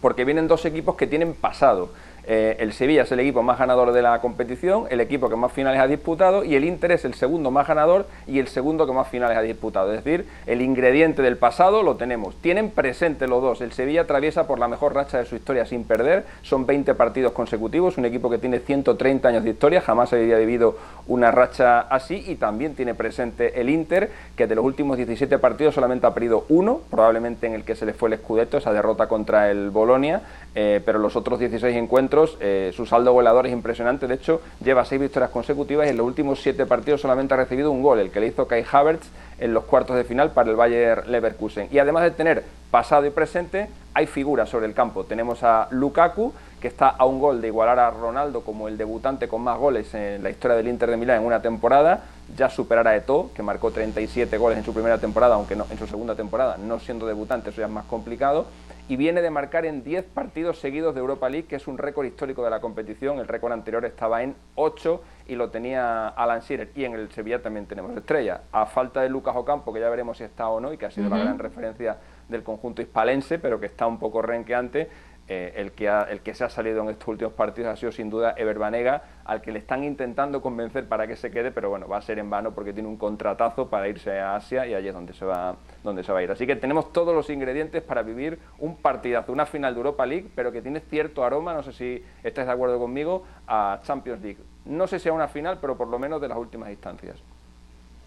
Porque 0.01 0.25
vienen 0.25 0.47
dos 0.47 0.65
equipos 0.65 0.95
que 0.95 1.07
tienen 1.07 1.33
pasado. 1.33 1.91
Eh, 2.27 2.57
el 2.59 2.73
Sevilla 2.73 3.03
es 3.03 3.11
el 3.11 3.19
equipo 3.19 3.43
más 3.43 3.59
ganador 3.59 3.91
de 3.91 4.01
la 4.01 4.19
competición, 4.19 4.85
el 4.89 4.99
equipo 4.99 5.29
que 5.29 5.35
más 5.35 5.51
finales 5.51 5.79
ha 5.79 5.87
disputado 5.87 6.43
y 6.43 6.55
el 6.55 6.63
Inter 6.65 6.91
es 6.91 7.05
el 7.05 7.13
segundo 7.13 7.51
más 7.51 7.67
ganador 7.67 8.07
y 8.25 8.39
el 8.39 8.47
segundo 8.47 8.87
que 8.87 8.93
más 8.93 9.07
finales 9.07 9.37
ha 9.37 9.41
disputado. 9.41 9.93
Es 9.93 10.03
decir, 10.03 10.25
el 10.47 10.61
ingrediente 10.61 11.21
del 11.21 11.37
pasado 11.37 11.83
lo 11.83 11.95
tenemos. 11.95 12.35
Tienen 12.41 12.71
presente 12.71 13.27
los 13.27 13.41
dos. 13.41 13.61
El 13.61 13.71
Sevilla 13.73 14.01
atraviesa 14.01 14.47
por 14.47 14.59
la 14.59 14.67
mejor 14.67 14.95
racha 14.95 15.19
de 15.19 15.25
su 15.25 15.35
historia 15.35 15.65
sin 15.65 15.83
perder. 15.83 16.25
Son 16.41 16.65
20 16.65 16.95
partidos 16.95 17.31
consecutivos, 17.31 17.97
un 17.97 18.05
equipo 18.05 18.29
que 18.29 18.37
tiene 18.37 18.59
130 18.59 19.27
años 19.27 19.43
de 19.43 19.51
historia, 19.51 19.81
jamás 19.81 20.11
había 20.13 20.37
vivido 20.37 20.77
una 21.07 21.31
racha 21.31 21.81
así 21.81 22.23
y 22.27 22.35
también 22.35 22.75
tiene 22.75 22.95
presente 22.95 23.59
el 23.61 23.69
Inter, 23.69 24.09
que 24.35 24.47
de 24.47 24.55
los 24.55 24.65
últimos 24.65 24.97
17 24.97 25.37
partidos 25.37 25.75
solamente 25.75 26.07
ha 26.07 26.13
perdido 26.13 26.45
uno, 26.49 26.81
probablemente 26.89 27.47
en 27.47 27.53
el 27.53 27.63
que 27.63 27.75
se 27.75 27.85
le 27.85 27.93
fue 27.93 28.09
el 28.09 28.13
escudeto, 28.13 28.57
esa 28.57 28.73
derrota 28.73 29.07
contra 29.07 29.51
el 29.51 29.69
Bolonia, 29.69 30.21
eh, 30.55 30.81
pero 30.85 30.99
los 30.99 31.15
otros 31.15 31.39
16 31.39 31.75
encuentros, 31.75 32.14
eh, 32.39 32.71
su 32.75 32.85
saldo 32.85 33.13
goleador 33.13 33.47
es 33.47 33.53
impresionante. 33.53 34.07
De 34.07 34.15
hecho, 34.15 34.41
lleva 34.63 34.85
seis 34.85 34.99
victorias 35.01 35.31
consecutivas 35.31 35.87
y 35.87 35.89
en 35.89 35.97
los 35.97 36.05
últimos 36.05 36.41
siete 36.41 36.65
partidos 36.65 37.01
solamente 37.01 37.33
ha 37.33 37.37
recibido 37.37 37.71
un 37.71 37.81
gol, 37.81 37.99
el 37.99 38.11
que 38.11 38.19
le 38.19 38.27
hizo 38.27 38.47
Kai 38.47 38.65
Havertz 38.69 39.07
en 39.39 39.53
los 39.53 39.65
cuartos 39.65 39.95
de 39.95 40.03
final 40.03 40.31
para 40.31 40.49
el 40.49 40.55
Bayer 40.55 41.07
Leverkusen. 41.07 41.67
Y 41.71 41.79
además 41.79 42.03
de 42.03 42.11
tener 42.11 42.43
pasado 42.71 43.05
y 43.05 43.09
presente, 43.09 43.69
hay 43.95 44.07
figuras 44.07 44.49
sobre 44.49 44.67
el 44.67 44.73
campo. 44.73 45.05
Tenemos 45.05 45.41
a 45.41 45.69
Lukaku, 45.71 46.33
que 46.59 46.67
está 46.67 46.89
a 46.89 47.05
un 47.05 47.17
gol 47.17 47.41
de 47.41 47.47
igualar 47.47 47.79
a 47.79 47.89
Ronaldo 47.89 48.41
como 48.41 48.67
el 48.67 48.77
debutante 48.77 49.29
con 49.29 49.41
más 49.41 49.57
goles 49.57 49.93
en 49.93 50.21
la 50.21 50.29
historia 50.29 50.57
del 50.57 50.67
Inter 50.67 50.91
de 50.91 50.97
Milán 50.97 51.21
en 51.21 51.25
una 51.25 51.41
temporada, 51.41 52.03
ya 52.35 52.49
superar 52.49 52.87
a 52.89 52.95
Eto'o, 52.97 53.31
que 53.33 53.41
marcó 53.41 53.71
37 53.71 54.37
goles 54.37 54.57
en 54.57 54.65
su 54.65 54.73
primera 54.73 54.97
temporada, 54.97 55.35
aunque 55.35 55.55
no 55.55 55.65
en 55.71 55.77
su 55.77 55.87
segunda 55.87 56.13
temporada, 56.13 56.57
no 56.57 56.79
siendo 56.79 57.07
debutante, 57.07 57.51
eso 57.51 57.61
ya 57.61 57.67
es 57.67 57.71
más 57.71 57.85
complicado 57.85 58.47
y 58.87 58.97
viene 58.97 59.21
de 59.21 59.31
marcar 59.31 59.65
en 59.65 59.83
10 59.83 60.05
partidos 60.05 60.59
seguidos 60.59 60.93
de 60.93 61.01
Europa 61.01 61.27
League, 61.27 61.47
que 61.47 61.55
es 61.55 61.67
un 61.67 61.77
récord 61.77 62.05
histórico 62.05 62.43
de 62.43 62.51
la 62.51 62.59
competición. 62.59 63.17
El 63.17 63.27
récord 63.27 63.51
anterior 63.51 63.83
estaba 63.83 64.21
en 64.21 64.35
8 64.55 65.01
y 65.27 65.35
lo 65.35 65.49
tenía 65.49 66.09
Alan 66.09 66.41
Shearer. 66.41 66.69
Y 66.75 66.85
en 66.85 66.93
el 66.93 67.11
Sevilla 67.11 67.41
también 67.41 67.65
tenemos 67.65 67.97
estrella. 67.97 68.41
A 68.51 68.67
falta 68.67 69.01
de 69.01 69.09
Lucas 69.09 69.35
Ocampo, 69.35 69.73
que 69.73 69.79
ya 69.79 69.89
veremos 69.89 70.19
si 70.19 70.23
está 70.23 70.49
o 70.49 70.59
no, 70.59 70.71
y 70.71 70.77
que 70.77 70.85
ha 70.85 70.91
sido 70.91 71.09
la 71.09 71.17
gran 71.17 71.39
referencia 71.39 71.97
del 72.29 72.43
conjunto 72.43 72.81
hispalense, 72.81 73.39
pero 73.39 73.59
que 73.59 73.67
está 73.67 73.87
un 73.87 73.99
poco 73.99 74.21
renqueante, 74.21 74.89
eh, 75.27 75.53
el, 75.55 75.71
que 75.71 75.87
el 75.87 76.21
que 76.21 76.35
se 76.35 76.43
ha 76.43 76.49
salido 76.49 76.83
en 76.83 76.89
estos 76.89 77.07
últimos 77.07 77.33
partidos 77.33 77.73
ha 77.73 77.75
sido 77.75 77.91
sin 77.91 78.11
duda 78.11 78.35
Ever 78.37 78.59
Banega, 78.59 79.01
al 79.23 79.41
que 79.41 79.51
le 79.51 79.57
están 79.57 79.83
intentando 79.83 80.39
convencer 80.39 80.87
para 80.87 81.07
que 81.07 81.15
se 81.15 81.31
quede, 81.31 81.51
pero 81.51 81.71
bueno, 81.71 81.87
va 81.87 81.97
a 81.97 82.01
ser 82.03 82.19
en 82.19 82.29
vano 82.29 82.53
porque 82.53 82.73
tiene 82.73 82.87
un 82.87 82.97
contratazo 82.97 83.67
para 83.67 83.87
irse 83.87 84.19
a 84.19 84.35
Asia 84.35 84.67
y 84.67 84.75
allí 84.75 84.87
es 84.87 84.93
donde 84.93 85.13
se 85.13 85.25
va, 85.25 85.55
donde 85.83 86.03
se 86.03 86.11
va 86.11 86.19
a 86.19 86.23
ir. 86.23 86.29
Así 86.29 86.45
que 86.45 86.55
tenemos 86.55 86.93
todos 86.93 87.15
los 87.15 87.27
ingredientes 87.31 87.81
para 87.81 88.03
vivir 88.03 88.37
un 88.59 88.77
partidazo, 88.77 89.31
una 89.31 89.47
final 89.47 89.73
de 89.73 89.79
Europa 89.79 90.05
League, 90.05 90.29
pero 90.35 90.51
que 90.51 90.61
tiene 90.61 90.79
cierto 90.79 91.23
aroma, 91.23 91.55
no 91.55 91.63
sé 91.63 91.73
si 91.73 92.03
estáis 92.23 92.45
de 92.45 92.53
acuerdo 92.53 92.77
conmigo, 92.77 93.23
a 93.47 93.79
Champions 93.81 94.21
League. 94.21 94.39
No 94.65 94.85
sé 94.85 94.99
si 94.99 95.09
a 95.09 95.13
una 95.13 95.27
final, 95.27 95.57
pero 95.59 95.75
por 95.75 95.87
lo 95.87 95.97
menos 95.97 96.21
de 96.21 96.27
las 96.27 96.37
últimas 96.37 96.69
instancias. 96.69 97.23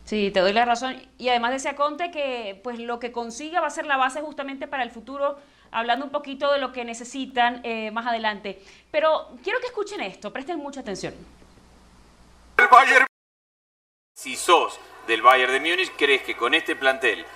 Sí, 0.09 0.31
te 0.31 0.41
doy 0.41 0.55
la 0.55 0.65
razón. 0.65 1.07
Y 1.19 1.29
además 1.29 1.51
decía 1.51 1.77
Conte 1.77 2.11
que 2.11 2.59
pues 2.65 2.79
lo 2.79 2.99
que 2.99 3.13
consiga 3.13 3.61
va 3.61 3.67
a 3.67 3.71
ser 3.71 3.85
la 3.85 3.99
base 3.99 4.23
justamente 4.23 4.67
para 4.67 4.83
el 4.83 4.91
futuro, 4.91 5.39
hablando 5.71 6.07
un 6.07 6.11
poquito 6.11 6.51
de 6.51 6.59
lo 6.59 6.73
que 6.73 6.83
necesitan 6.87 7.61
eh, 7.63 7.91
más 7.91 8.07
adelante. 8.07 8.59
Pero 8.91 9.29
quiero 9.45 9.61
que 9.61 9.67
escuchen 9.67 10.01
esto, 10.01 10.33
presten 10.33 10.61
mucha 10.61 10.81
atención. 10.81 11.13
Si 14.15 14.35
sos 14.35 14.81
del 15.07 15.21
Bayern 15.21 15.53
de 15.53 15.61
Múnich, 15.61 15.93
crees 15.99 16.23
que 16.23 16.35
con 16.35 16.55
este 16.55 16.75
plantel 16.75 17.27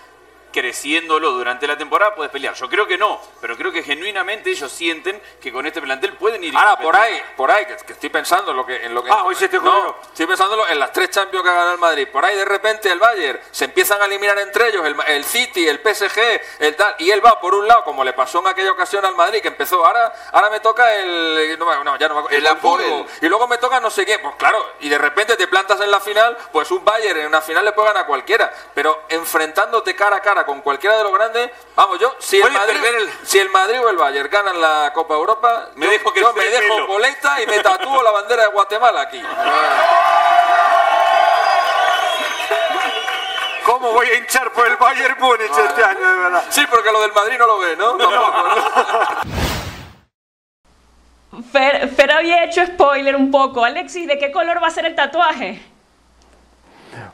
creciéndolo 0.52 1.32
durante 1.32 1.66
la 1.66 1.76
temporada 1.76 2.14
puedes 2.14 2.30
pelear. 2.30 2.54
Yo 2.54 2.68
creo 2.68 2.86
que 2.86 2.98
no, 2.98 3.20
pero 3.40 3.56
creo 3.56 3.72
que 3.72 3.82
genuinamente 3.82 4.50
ellos 4.50 4.70
sienten 4.70 5.20
que 5.40 5.50
con 5.50 5.66
este 5.66 5.80
plantel 5.80 6.12
pueden 6.16 6.44
ir. 6.44 6.56
Ahora, 6.56 6.76
por 6.76 6.94
ahí, 6.94 7.20
por 7.36 7.50
ahí, 7.50 7.64
que, 7.66 7.92
estoy 7.92 8.10
pensando 8.10 8.50
en 8.50 8.56
lo 8.56 8.66
que. 8.66 8.84
En 8.84 8.94
lo 8.94 9.02
que 9.02 9.10
ah, 9.10 9.24
hoy 9.24 9.34
se 9.34 9.48
te 9.48 9.58
no, 9.58 9.96
Estoy 10.02 10.26
pensando 10.26 10.66
en 10.68 10.78
las 10.78 10.92
tres 10.92 11.10
Champions 11.10 11.42
que 11.42 11.50
ha 11.50 11.54
ganado 11.54 11.72
el 11.72 11.78
Madrid. 11.78 12.08
Por 12.08 12.24
ahí 12.24 12.36
de 12.36 12.44
repente 12.44 12.90
el 12.90 12.98
Bayern 12.98 13.40
se 13.50 13.64
empiezan 13.64 14.00
a 14.02 14.04
eliminar 14.04 14.38
entre 14.38 14.68
ellos, 14.68 14.84
el, 15.06 15.24
City, 15.24 15.66
el 15.66 15.78
PSG, 15.78 16.20
el 16.60 16.76
tal, 16.76 16.94
y 16.98 17.10
él 17.10 17.24
va 17.24 17.40
por 17.40 17.54
un 17.54 17.66
lado, 17.66 17.84
como 17.84 18.04
le 18.04 18.12
pasó 18.12 18.40
en 18.40 18.48
aquella 18.48 18.72
ocasión 18.72 19.04
al 19.04 19.14
Madrid, 19.16 19.40
que 19.40 19.48
empezó. 19.48 19.84
Ahora, 19.84 20.12
ahora 20.32 20.50
me 20.50 20.60
toca 20.60 20.94
el. 20.94 21.58
No, 21.58 21.96
ya 21.96 22.08
no 22.08 22.28
el, 22.28 22.46
el 22.46 23.06
Y 23.20 23.28
luego 23.28 23.48
me 23.48 23.58
toca 23.58 23.80
no 23.80 23.90
sé 23.90 24.04
qué. 24.04 24.18
Pues 24.18 24.34
claro, 24.36 24.74
y 24.80 24.88
de 24.88 24.98
repente 24.98 25.36
te 25.36 25.48
plantas 25.48 25.80
en 25.80 25.90
la 25.90 26.00
final, 26.00 26.36
pues 26.52 26.70
un 26.70 26.84
Bayern 26.84 27.20
en 27.20 27.26
una 27.26 27.40
final 27.40 27.64
le 27.64 27.72
puede 27.72 27.88
ganar 27.88 28.04
a 28.04 28.06
cualquiera. 28.06 28.52
Pero 28.74 29.04
enfrentándote 29.08 29.94
cara 29.94 30.16
a 30.16 30.20
cara 30.20 30.41
con 30.44 30.60
cualquiera 30.60 30.96
de 30.96 31.04
los 31.04 31.12
grandes, 31.12 31.50
vamos, 31.74 31.98
yo, 31.98 32.14
si 32.18 32.40
el, 32.40 32.50
Madrid, 32.50 32.78
si 33.22 33.38
el 33.38 33.48
Madrid 33.50 33.80
o 33.80 33.88
el 33.88 33.96
Bayern 33.96 34.30
ganan 34.30 34.60
la 34.60 34.92
Copa 34.92 35.14
Europa, 35.14 35.70
me 35.76 35.86
yo, 35.86 35.92
dejo, 35.92 36.12
que 36.12 36.24
me 36.34 36.44
dejo 36.44 36.86
boleta 36.86 37.42
y 37.42 37.46
me 37.46 37.58
tatúo 37.60 38.02
la 38.02 38.10
bandera 38.10 38.42
de 38.44 38.48
Guatemala 38.48 39.00
aquí. 39.02 39.22
¿Cómo 43.64 43.92
voy 43.92 44.06
a 44.08 44.14
hinchar 44.16 44.52
por 44.52 44.66
el 44.66 44.76
Bayern 44.76 45.16
Múnich 45.18 45.50
este 45.50 45.84
año, 45.84 46.00
de 46.00 46.16
verdad? 46.16 46.44
Sí, 46.50 46.66
porque 46.68 46.90
lo 46.90 47.00
del 47.00 47.12
Madrid 47.12 47.38
no 47.38 47.46
lo 47.46 47.58
ve, 47.58 47.76
¿no? 47.76 47.96
Fer, 51.50 51.88
Fer 51.88 52.12
había 52.12 52.44
hecho 52.44 52.66
spoiler 52.66 53.16
un 53.16 53.30
poco. 53.30 53.64
Alexis, 53.64 54.06
¿de 54.06 54.18
qué 54.18 54.30
color 54.30 54.62
va 54.62 54.66
a 54.66 54.70
ser 54.70 54.84
el 54.84 54.94
tatuaje? 54.94 55.71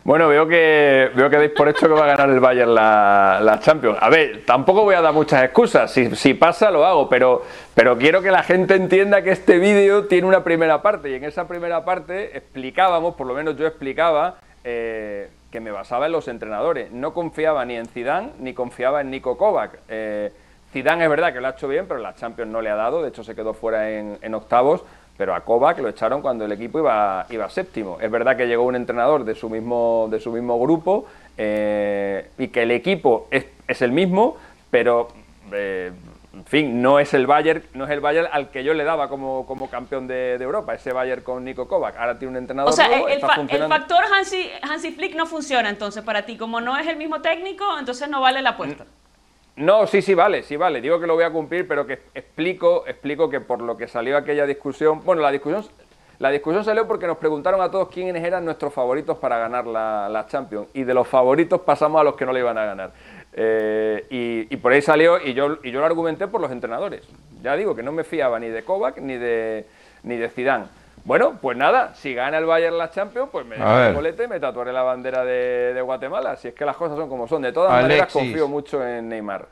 Bueno, 0.08 0.26
veo 0.26 0.48
que 0.48 1.10
veo 1.14 1.28
que 1.28 1.36
dais 1.36 1.50
por 1.50 1.68
hecho 1.68 1.86
que 1.86 1.92
va 1.92 2.04
a 2.04 2.16
ganar 2.16 2.30
el 2.30 2.40
Bayern 2.40 2.74
la, 2.74 3.40
la 3.42 3.60
Champions. 3.60 3.98
A 4.00 4.08
ver, 4.08 4.42
tampoco 4.46 4.82
voy 4.82 4.94
a 4.94 5.02
dar 5.02 5.12
muchas 5.12 5.44
excusas. 5.44 5.90
Si, 5.90 6.16
si, 6.16 6.32
pasa, 6.32 6.70
lo 6.70 6.86
hago, 6.86 7.10
pero, 7.10 7.42
pero 7.74 7.98
quiero 7.98 8.22
que 8.22 8.30
la 8.30 8.42
gente 8.42 8.74
entienda 8.74 9.20
que 9.20 9.32
este 9.32 9.58
vídeo 9.58 10.06
tiene 10.06 10.26
una 10.26 10.42
primera 10.42 10.80
parte. 10.80 11.10
Y 11.10 11.14
en 11.16 11.24
esa 11.24 11.46
primera 11.46 11.84
parte 11.84 12.38
explicábamos, 12.38 13.16
por 13.16 13.26
lo 13.26 13.34
menos 13.34 13.58
yo 13.58 13.66
explicaba, 13.66 14.36
eh, 14.64 15.28
que 15.52 15.60
me 15.60 15.72
basaba 15.72 16.06
en 16.06 16.12
los 16.12 16.26
entrenadores. 16.26 16.90
No 16.90 17.12
confiaba 17.12 17.66
ni 17.66 17.76
en 17.76 17.84
Zidane 17.84 18.30
ni 18.38 18.54
confiaba 18.54 19.02
en 19.02 19.10
Nico 19.10 19.36
Kovac. 19.36 19.78
Eh, 19.90 20.32
Zidane 20.72 21.04
es 21.04 21.10
verdad 21.10 21.34
que 21.34 21.42
lo 21.42 21.48
ha 21.48 21.50
hecho 21.50 21.68
bien, 21.68 21.84
pero 21.86 22.00
la 22.00 22.14
Champions 22.14 22.50
no 22.50 22.62
le 22.62 22.70
ha 22.70 22.76
dado. 22.76 23.02
De 23.02 23.10
hecho, 23.10 23.22
se 23.24 23.34
quedó 23.34 23.52
fuera 23.52 23.90
en, 23.90 24.16
en 24.22 24.34
octavos 24.34 24.84
pero 25.18 25.34
a 25.34 25.40
Kovac 25.40 25.80
lo 25.80 25.88
echaron 25.88 26.22
cuando 26.22 26.44
el 26.44 26.52
equipo 26.52 26.78
iba, 26.78 27.26
iba 27.28 27.50
séptimo. 27.50 27.98
Es 28.00 28.08
verdad 28.08 28.36
que 28.36 28.46
llegó 28.46 28.62
un 28.62 28.76
entrenador 28.76 29.24
de 29.24 29.34
su 29.34 29.50
mismo, 29.50 30.06
de 30.08 30.20
su 30.20 30.30
mismo 30.30 30.58
grupo 30.60 31.06
eh, 31.36 32.30
y 32.38 32.48
que 32.48 32.62
el 32.62 32.70
equipo 32.70 33.26
es, 33.32 33.44
es 33.66 33.82
el 33.82 33.90
mismo, 33.90 34.36
pero 34.70 35.08
eh, 35.52 35.90
en 36.32 36.44
fin, 36.44 36.80
no 36.80 37.00
es 37.00 37.14
el 37.14 37.26
Bayern, 37.26 37.64
no 37.74 37.86
es 37.86 37.90
el 37.90 37.98
Bayern 37.98 38.28
al 38.30 38.50
que 38.50 38.62
yo 38.62 38.74
le 38.74 38.84
daba 38.84 39.08
como, 39.08 39.44
como 39.44 39.68
campeón 39.68 40.06
de, 40.06 40.34
Europa, 40.34 40.74
ese 40.74 40.92
Bayern 40.92 41.22
con 41.22 41.44
Nico 41.44 41.66
Kovac. 41.66 41.96
Ahora 41.96 42.16
tiene 42.16 42.30
un 42.30 42.36
entrenador. 42.36 42.72
O 42.72 42.76
sea, 42.76 42.86
el, 42.86 43.10
el, 43.10 43.20
factor 43.20 44.04
Hansi, 44.14 44.48
Hansi 44.62 44.92
Flick 44.92 45.16
no 45.16 45.26
funciona 45.26 45.68
entonces 45.68 46.04
para 46.04 46.22
ti. 46.26 46.36
Como 46.36 46.60
no 46.60 46.78
es 46.78 46.86
el 46.86 46.96
mismo 46.96 47.20
técnico, 47.22 47.64
entonces 47.76 48.08
no 48.08 48.20
vale 48.20 48.40
la 48.40 48.50
apuesta. 48.50 48.86
No, 49.58 49.88
sí, 49.88 50.02
sí, 50.02 50.14
vale, 50.14 50.44
sí, 50.44 50.56
vale. 50.56 50.80
Digo 50.80 51.00
que 51.00 51.06
lo 51.08 51.14
voy 51.14 51.24
a 51.24 51.30
cumplir, 51.30 51.66
pero 51.66 51.84
que 51.84 51.98
explico, 52.14 52.84
explico 52.86 53.28
que 53.28 53.40
por 53.40 53.60
lo 53.60 53.76
que 53.76 53.88
salió 53.88 54.16
aquella 54.16 54.46
discusión, 54.46 55.02
bueno, 55.04 55.20
la 55.20 55.32
discusión, 55.32 55.64
la 56.20 56.30
discusión 56.30 56.64
salió 56.64 56.86
porque 56.86 57.08
nos 57.08 57.16
preguntaron 57.16 57.60
a 57.60 57.68
todos 57.68 57.88
quiénes 57.88 58.22
eran 58.22 58.44
nuestros 58.44 58.72
favoritos 58.72 59.18
para 59.18 59.36
ganar 59.36 59.66
la, 59.66 60.26
Champions. 60.28 60.68
Y 60.74 60.84
de 60.84 60.94
los 60.94 61.08
favoritos 61.08 61.60
pasamos 61.62 62.00
a 62.00 62.04
los 62.04 62.14
que 62.14 62.24
no 62.24 62.32
le 62.32 62.38
iban 62.38 62.56
a 62.56 62.66
ganar. 62.66 62.92
Eh, 63.32 64.46
y, 64.48 64.56
por 64.58 64.70
ahí 64.70 64.80
salió, 64.80 65.20
y 65.20 65.34
yo, 65.34 65.58
y 65.64 65.72
yo 65.72 65.80
lo 65.80 65.86
argumenté 65.86 66.28
por 66.28 66.40
los 66.40 66.52
entrenadores. 66.52 67.02
Ya 67.42 67.56
digo 67.56 67.74
que 67.74 67.82
no 67.82 67.90
me 67.90 68.04
fiaba 68.04 68.38
ni 68.38 68.48
de 68.50 68.62
Kovac 68.62 68.98
ni 68.98 69.16
de, 69.16 69.66
ni 70.04 70.16
de 70.16 70.28
Zidane. 70.28 70.66
Bueno, 71.08 71.38
pues 71.40 71.56
nada, 71.56 71.94
si 71.94 72.12
gana 72.12 72.36
el 72.36 72.44
Bayern 72.44 72.76
la 72.76 72.90
Champions, 72.90 73.30
pues 73.32 73.46
me 73.46 73.56
el 73.56 73.94
bolete 73.94 74.24
y 74.24 74.28
me 74.28 74.38
tatuaré 74.38 74.74
la 74.74 74.82
bandera 74.82 75.24
de, 75.24 75.80
Guatemala. 75.80 76.36
Si 76.36 76.48
es 76.48 76.54
que 76.54 76.66
las 76.66 76.76
cosas 76.76 76.98
son 76.98 77.08
como 77.08 77.26
son. 77.26 77.40
De 77.40 77.50
todas 77.50 77.72
maneras, 77.72 78.12
confío 78.12 78.46
mucho 78.46 78.86
en 78.86 79.08
Neymar. 79.08 79.48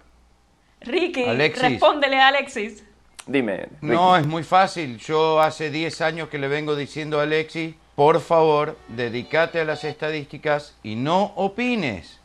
Ricky, 0.82 1.24
respóndele 1.24 2.20
a 2.20 2.28
Alexis. 2.28 2.84
Dime. 3.26 3.70
No, 3.80 4.18
es 4.18 4.26
muy 4.26 4.42
fácil. 4.42 4.98
Yo 4.98 5.40
hace 5.40 5.70
10 5.70 6.02
años 6.02 6.28
que 6.28 6.36
le 6.36 6.46
vengo 6.48 6.76
diciendo 6.76 7.20
a 7.20 7.22
Alexis, 7.22 7.74
por 7.94 8.20
favor, 8.20 8.76
dedícate 8.88 9.58
a 9.58 9.64
las 9.64 9.82
estadísticas 9.82 10.76
y 10.82 10.94
no 10.94 11.32
opines. 11.36 12.20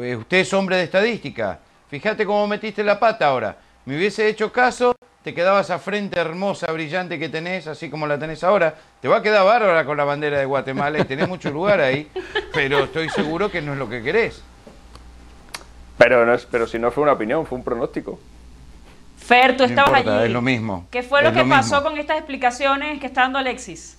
Eh, 0.00 0.14
usted 0.14 0.36
es 0.36 0.54
hombre 0.54 0.76
de 0.76 0.84
estadística. 0.84 1.58
Fíjate 1.88 2.24
cómo 2.24 2.46
metiste 2.46 2.84
la 2.84 3.00
pata 3.00 3.26
ahora. 3.26 3.56
Me 3.84 3.96
hubiese 3.96 4.28
hecho 4.28 4.52
caso 4.52 4.94
te 5.26 5.34
quedaba 5.34 5.60
esa 5.60 5.80
frente 5.80 6.20
hermosa, 6.20 6.70
brillante 6.70 7.18
que 7.18 7.28
tenés, 7.28 7.66
así 7.66 7.90
como 7.90 8.06
la 8.06 8.16
tenés 8.16 8.44
ahora. 8.44 8.72
Te 9.00 9.08
va 9.08 9.16
a 9.16 9.22
quedar 9.22 9.44
bárbara 9.44 9.84
con 9.84 9.96
la 9.96 10.04
bandera 10.04 10.38
de 10.38 10.44
Guatemala 10.44 11.00
y 11.00 11.04
tenés 11.04 11.28
mucho 11.28 11.50
lugar 11.50 11.80
ahí, 11.80 12.08
pero 12.54 12.84
estoy 12.84 13.08
seguro 13.08 13.50
que 13.50 13.60
no 13.60 13.72
es 13.72 13.78
lo 13.80 13.88
que 13.88 14.04
querés. 14.04 14.40
Pero, 15.98 16.24
no 16.24 16.32
es, 16.32 16.46
pero 16.46 16.68
si 16.68 16.78
no 16.78 16.92
fue 16.92 17.02
una 17.02 17.14
opinión, 17.14 17.44
fue 17.44 17.58
un 17.58 17.64
pronóstico. 17.64 18.20
Fer, 19.18 19.56
tú 19.56 19.64
estabas 19.64 20.06
allí. 20.06 20.26
Es 20.26 20.30
lo 20.30 20.42
mismo. 20.42 20.86
¿Qué 20.92 21.02
fue 21.02 21.24
lo 21.24 21.32
que 21.32 21.42
pasó 21.42 21.82
con 21.82 21.98
estas 21.98 22.18
explicaciones 22.18 23.00
que 23.00 23.06
está 23.06 23.22
dando 23.22 23.40
Alexis? 23.40 23.95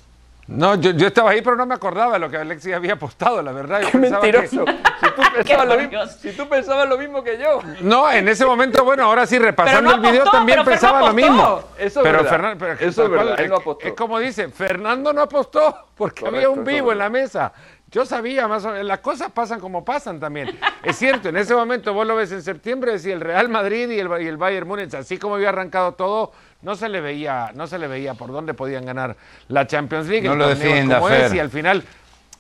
No, 0.48 0.76
yo, 0.76 0.92
yo, 0.92 1.08
estaba 1.08 1.32
ahí, 1.32 1.42
pero 1.42 1.58
no 1.58 1.66
me 1.66 1.76
acordaba 1.76 2.14
de 2.14 2.20
lo 2.20 2.30
que 2.30 2.38
Alexis 2.38 2.74
había 2.74 2.94
apostado, 2.94 3.42
la 3.42 3.52
verdad. 3.52 3.82
Qué 3.92 3.98
mentiroso. 3.98 4.66
Si, 5.00 5.12
tú 5.12 5.22
pensabas 5.36 5.68
lo 5.68 5.78
mismo, 5.78 6.08
si 6.08 6.32
tú 6.32 6.48
pensabas 6.48 6.88
lo 6.88 6.98
mismo 6.98 7.22
que 7.22 7.38
yo. 7.38 7.60
No, 7.82 8.10
en 8.10 8.30
ese 8.30 8.46
momento, 8.46 8.86
bueno, 8.86 9.04
ahora 9.04 9.26
sí, 9.26 9.38
repasando 9.38 9.96
el 9.96 10.00
video, 10.00 10.24
también 10.24 10.64
pensaba 10.64 11.02
lo 11.02 11.14
mismo. 11.14 11.62
Eso 11.78 12.00
es 12.00 12.04
pero 12.04 12.20
verdad. 12.20 12.30
Fernando, 12.30 12.66
pero 12.66 12.90
Eso 12.90 13.04
es 13.04 13.10
verdad, 13.10 13.40
él 13.40 13.50
no 13.50 13.58
apostó. 13.58 13.88
Es 13.88 13.94
como 13.94 14.20
dice, 14.20 14.48
Fernando 14.48 15.12
no 15.12 15.22
apostó 15.22 15.88
porque 15.98 16.22
Correcto, 16.22 16.38
había 16.38 16.50
un 16.50 16.64
vivo 16.64 16.94
en 16.94 17.00
la 17.00 17.10
mesa. 17.10 17.52
Yo 17.90 18.06
sabía 18.06 18.48
más 18.48 18.66
o 18.66 18.72
menos, 18.72 18.86
las 18.86 19.00
cosas 19.00 19.32
pasan 19.32 19.60
como 19.62 19.86
pasan 19.86 20.20
también. 20.20 20.58
Es 20.84 20.98
cierto, 20.98 21.30
en 21.30 21.38
ese 21.38 21.56
momento 21.56 21.94
vos 21.94 22.06
lo 22.06 22.16
ves 22.16 22.32
en 22.34 22.42
septiembre, 22.42 22.92
decía 22.92 23.14
el 23.14 23.22
Real 23.22 23.48
Madrid 23.48 23.90
y 23.90 24.00
el, 24.00 24.10
y 24.22 24.28
el 24.28 24.36
Bayern 24.36 24.68
Múnich, 24.68 24.94
así 24.94 25.18
como 25.18 25.36
había 25.36 25.50
arrancado 25.50 25.94
todo, 25.94 26.34
no 26.62 26.76
se 26.76 26.90
le 26.90 27.00
veía, 27.00 27.52
no 27.56 27.66
se 27.66 27.80
le 27.80 27.88
veía 27.88 28.14
por 28.14 28.32
dónde 28.32 28.54
podían 28.54 28.86
ganar 28.86 29.16
la 29.48 29.68
Champions 29.68 30.08
League. 30.08 30.28
No 30.28 30.36
lo 30.36 30.50
defienda, 30.50 31.00
como 31.00 31.10
es, 31.10 31.34
y 31.34 31.40
al 31.40 31.50
final 31.50 31.84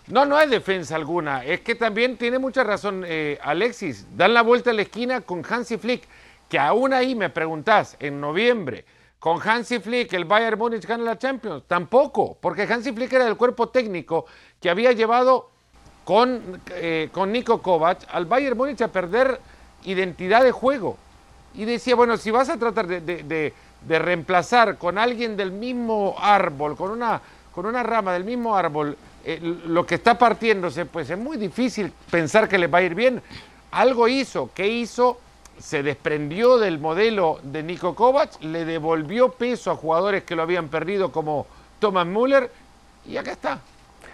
no, 0.07 0.25
no 0.25 0.35
hay 0.35 0.49
defensa 0.49 0.95
alguna. 0.95 1.45
Es 1.45 1.61
que 1.61 1.75
también 1.75 2.17
tiene 2.17 2.39
mucha 2.39 2.63
razón 2.63 3.03
eh, 3.05 3.39
Alexis. 3.41 4.05
Dan 4.15 4.33
la 4.33 4.41
vuelta 4.41 4.71
a 4.71 4.73
la 4.73 4.81
esquina 4.81 5.21
con 5.21 5.43
Hansi 5.47 5.77
Flick, 5.77 6.03
que 6.49 6.59
aún 6.59 6.93
ahí 6.93 7.15
me 7.15 7.29
preguntás, 7.29 7.97
en 7.99 8.19
noviembre, 8.19 8.85
con 9.19 9.39
Hansi 9.41 9.79
Flick 9.79 10.13
el 10.13 10.25
Bayern 10.25 10.57
Múnich 10.57 10.85
gana 10.85 11.03
la 11.03 11.17
Champions. 11.17 11.63
Tampoco, 11.67 12.37
porque 12.39 12.63
Hansi 12.63 12.93
Flick 12.93 13.11
era 13.11 13.25
del 13.25 13.35
cuerpo 13.35 13.69
técnico 13.69 14.25
que 14.61 14.69
había 14.69 14.91
llevado 14.91 15.49
con, 16.05 16.61
eh, 16.71 17.09
con 17.11 17.31
Nico 17.31 17.61
Kovac 17.61 17.99
al 18.11 18.25
Bayern 18.25 18.57
Múnich 18.57 18.81
a 18.81 18.87
perder 18.87 19.39
identidad 19.83 20.43
de 20.43 20.51
juego. 20.51 20.97
Y 21.53 21.65
decía, 21.65 21.95
bueno, 21.95 22.17
si 22.17 22.31
vas 22.31 22.49
a 22.49 22.57
tratar 22.57 22.87
de, 22.87 23.01
de- 23.01 23.23
de- 23.23 23.53
reemplazar 23.99 24.77
con 24.77 24.97
alguien 24.97 25.37
del 25.37 25.51
mismo 25.51 26.15
árbol, 26.19 26.75
con 26.75 26.91
una, 26.91 27.21
con 27.53 27.65
una 27.65 27.83
rama 27.83 28.13
del 28.13 28.23
mismo 28.23 28.55
árbol, 28.55 28.97
eh, 29.23 29.39
lo 29.67 29.85
que 29.85 29.95
está 29.95 30.17
partiéndose, 30.17 30.85
pues 30.85 31.09
es 31.09 31.17
muy 31.17 31.37
difícil 31.37 31.91
pensar 32.11 32.47
que 32.49 32.57
le 32.57 32.67
va 32.67 32.79
a 32.79 32.81
ir 32.83 32.95
bien. 32.95 33.21
Algo 33.71 34.07
hizo, 34.07 34.49
¿qué 34.53 34.67
hizo? 34.67 35.19
Se 35.59 35.83
desprendió 35.83 36.57
del 36.57 36.79
modelo 36.79 37.39
de 37.43 37.63
Nico 37.63 37.95
Kovac, 37.95 38.41
le 38.43 38.63
devolvió 38.65 39.29
peso 39.31 39.71
a 39.71 39.75
jugadores 39.75 40.23
que 40.23 40.35
lo 40.35 40.43
habían 40.43 40.67
perdido 40.69 41.11
como 41.11 41.45
Thomas 41.79 42.05
Müller 42.07 42.51
y 43.05 43.17
acá 43.17 43.31
está. 43.31 43.59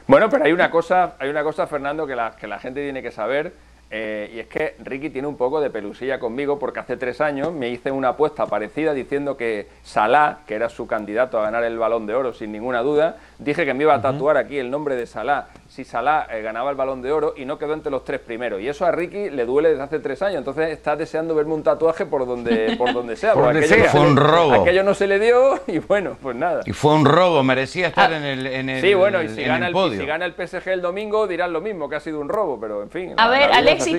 Bueno, 0.06 0.30
pero 0.30 0.44
hay 0.44 0.52
una 0.52 0.70
cosa, 0.70 1.16
hay 1.18 1.30
una 1.30 1.44
cosa, 1.44 1.66
Fernando, 1.66 2.06
que 2.06 2.16
la, 2.16 2.36
que 2.36 2.46
la 2.46 2.60
gente 2.60 2.84
tiene 2.84 3.02
que 3.02 3.12
saber, 3.12 3.54
eh, 3.90 4.32
y 4.34 4.40
es 4.40 4.48
que 4.48 4.76
Ricky 4.80 5.12
tiene 5.12 5.28
un 5.28 5.38
poco 5.38 5.62
de 5.62 5.70
pelusilla 5.70 6.20
conmigo 6.20 6.58
porque 6.58 6.80
hace 6.80 6.98
tres 6.98 7.22
años 7.22 7.54
me 7.54 7.70
hice 7.70 7.92
una 7.92 8.10
apuesta 8.10 8.48
parecida 8.48 8.94
diciendo 8.94 9.38
que 9.38 9.68
Salah, 9.84 10.40
que 10.48 10.56
era 10.56 10.68
su 10.68 10.88
candidato 10.88 11.40
a 11.40 11.44
ganar 11.44 11.64
el 11.64 11.78
Balón 11.78 12.08
de 12.08 12.16
Oro 12.16 12.34
sin 12.34 12.52
ninguna 12.52 12.82
duda, 12.82 13.18
dije 13.38 13.66
que 13.66 13.74
me 13.76 13.84
iba 13.84 13.94
a 13.94 14.02
tatuar 14.02 14.36
aquí 14.36 14.58
el 14.58 14.72
nombre 14.72 14.96
de 14.96 15.06
Salah 15.06 15.48
si 15.74 15.84
Salah 15.84 16.28
eh, 16.30 16.44
ganaba 16.44 16.70
el 16.70 16.76
Balón 16.76 17.02
de 17.02 17.12
Oro 17.12 17.34
y 17.36 17.46
no 17.46 17.58
quedó 17.58 17.74
entre 17.74 17.90
los 17.92 18.04
tres 18.04 18.20
primeros. 18.20 18.62
Y 18.62 18.68
eso 18.70 18.86
a 18.86 18.92
Ricky 18.92 19.32
le 19.32 19.44
duele 19.44 19.70
desde 19.70 19.82
hace 19.82 19.98
tres 20.00 20.22
años, 20.22 20.38
entonces 20.38 20.70
está 20.70 20.96
deseando 20.96 21.34
verme 21.34 21.56
un 21.56 21.64
tatuaje 21.64 22.06
por 22.06 22.28
donde, 22.28 22.76
por 22.78 22.94
donde 22.94 23.16
sea. 23.16 23.34
Por 23.34 23.46
porque 23.46 23.62
donde 23.62 23.74
aquello 23.74 23.90
sea. 23.90 23.92
Fue 23.92 24.02
un 24.08 24.16
robo. 24.16 24.62
Aquello 24.62 24.84
no 24.84 24.94
se 24.94 25.08
le 25.08 25.18
dio 25.18 25.60
y 25.68 25.80
bueno, 25.80 26.16
pues 26.22 26.36
nada. 26.36 26.62
Y 26.68 26.74
fue 26.74 26.94
un 26.94 27.06
robo, 27.06 27.42
merecía 27.42 27.88
estar 27.88 28.14
en 28.14 28.24
el, 28.24 28.46
en 28.46 28.70
el, 28.70 28.82
Sí, 28.82 28.94
bueno, 28.94 29.24
y 29.24 29.30
si, 29.30 29.42
en 29.42 29.48
gana 29.48 29.68
el 29.68 29.74
podio. 29.74 30.00
si 30.00 30.06
gana 30.06 30.26
el 30.26 30.34
PSG 30.34 30.68
el 30.70 30.82
domingo 30.84 31.26
dirán 31.26 31.52
lo 31.52 31.60
mismo, 31.60 31.90
que 31.90 31.96
ha 31.96 32.00
sido 32.00 32.20
un 32.20 32.30
robo, 32.30 32.60
pero 32.60 32.84
en 32.84 32.92
fin. 32.92 33.14
A 33.18 33.28
la- 33.28 33.32
ver, 33.36 33.52
Alexis, 33.52 33.98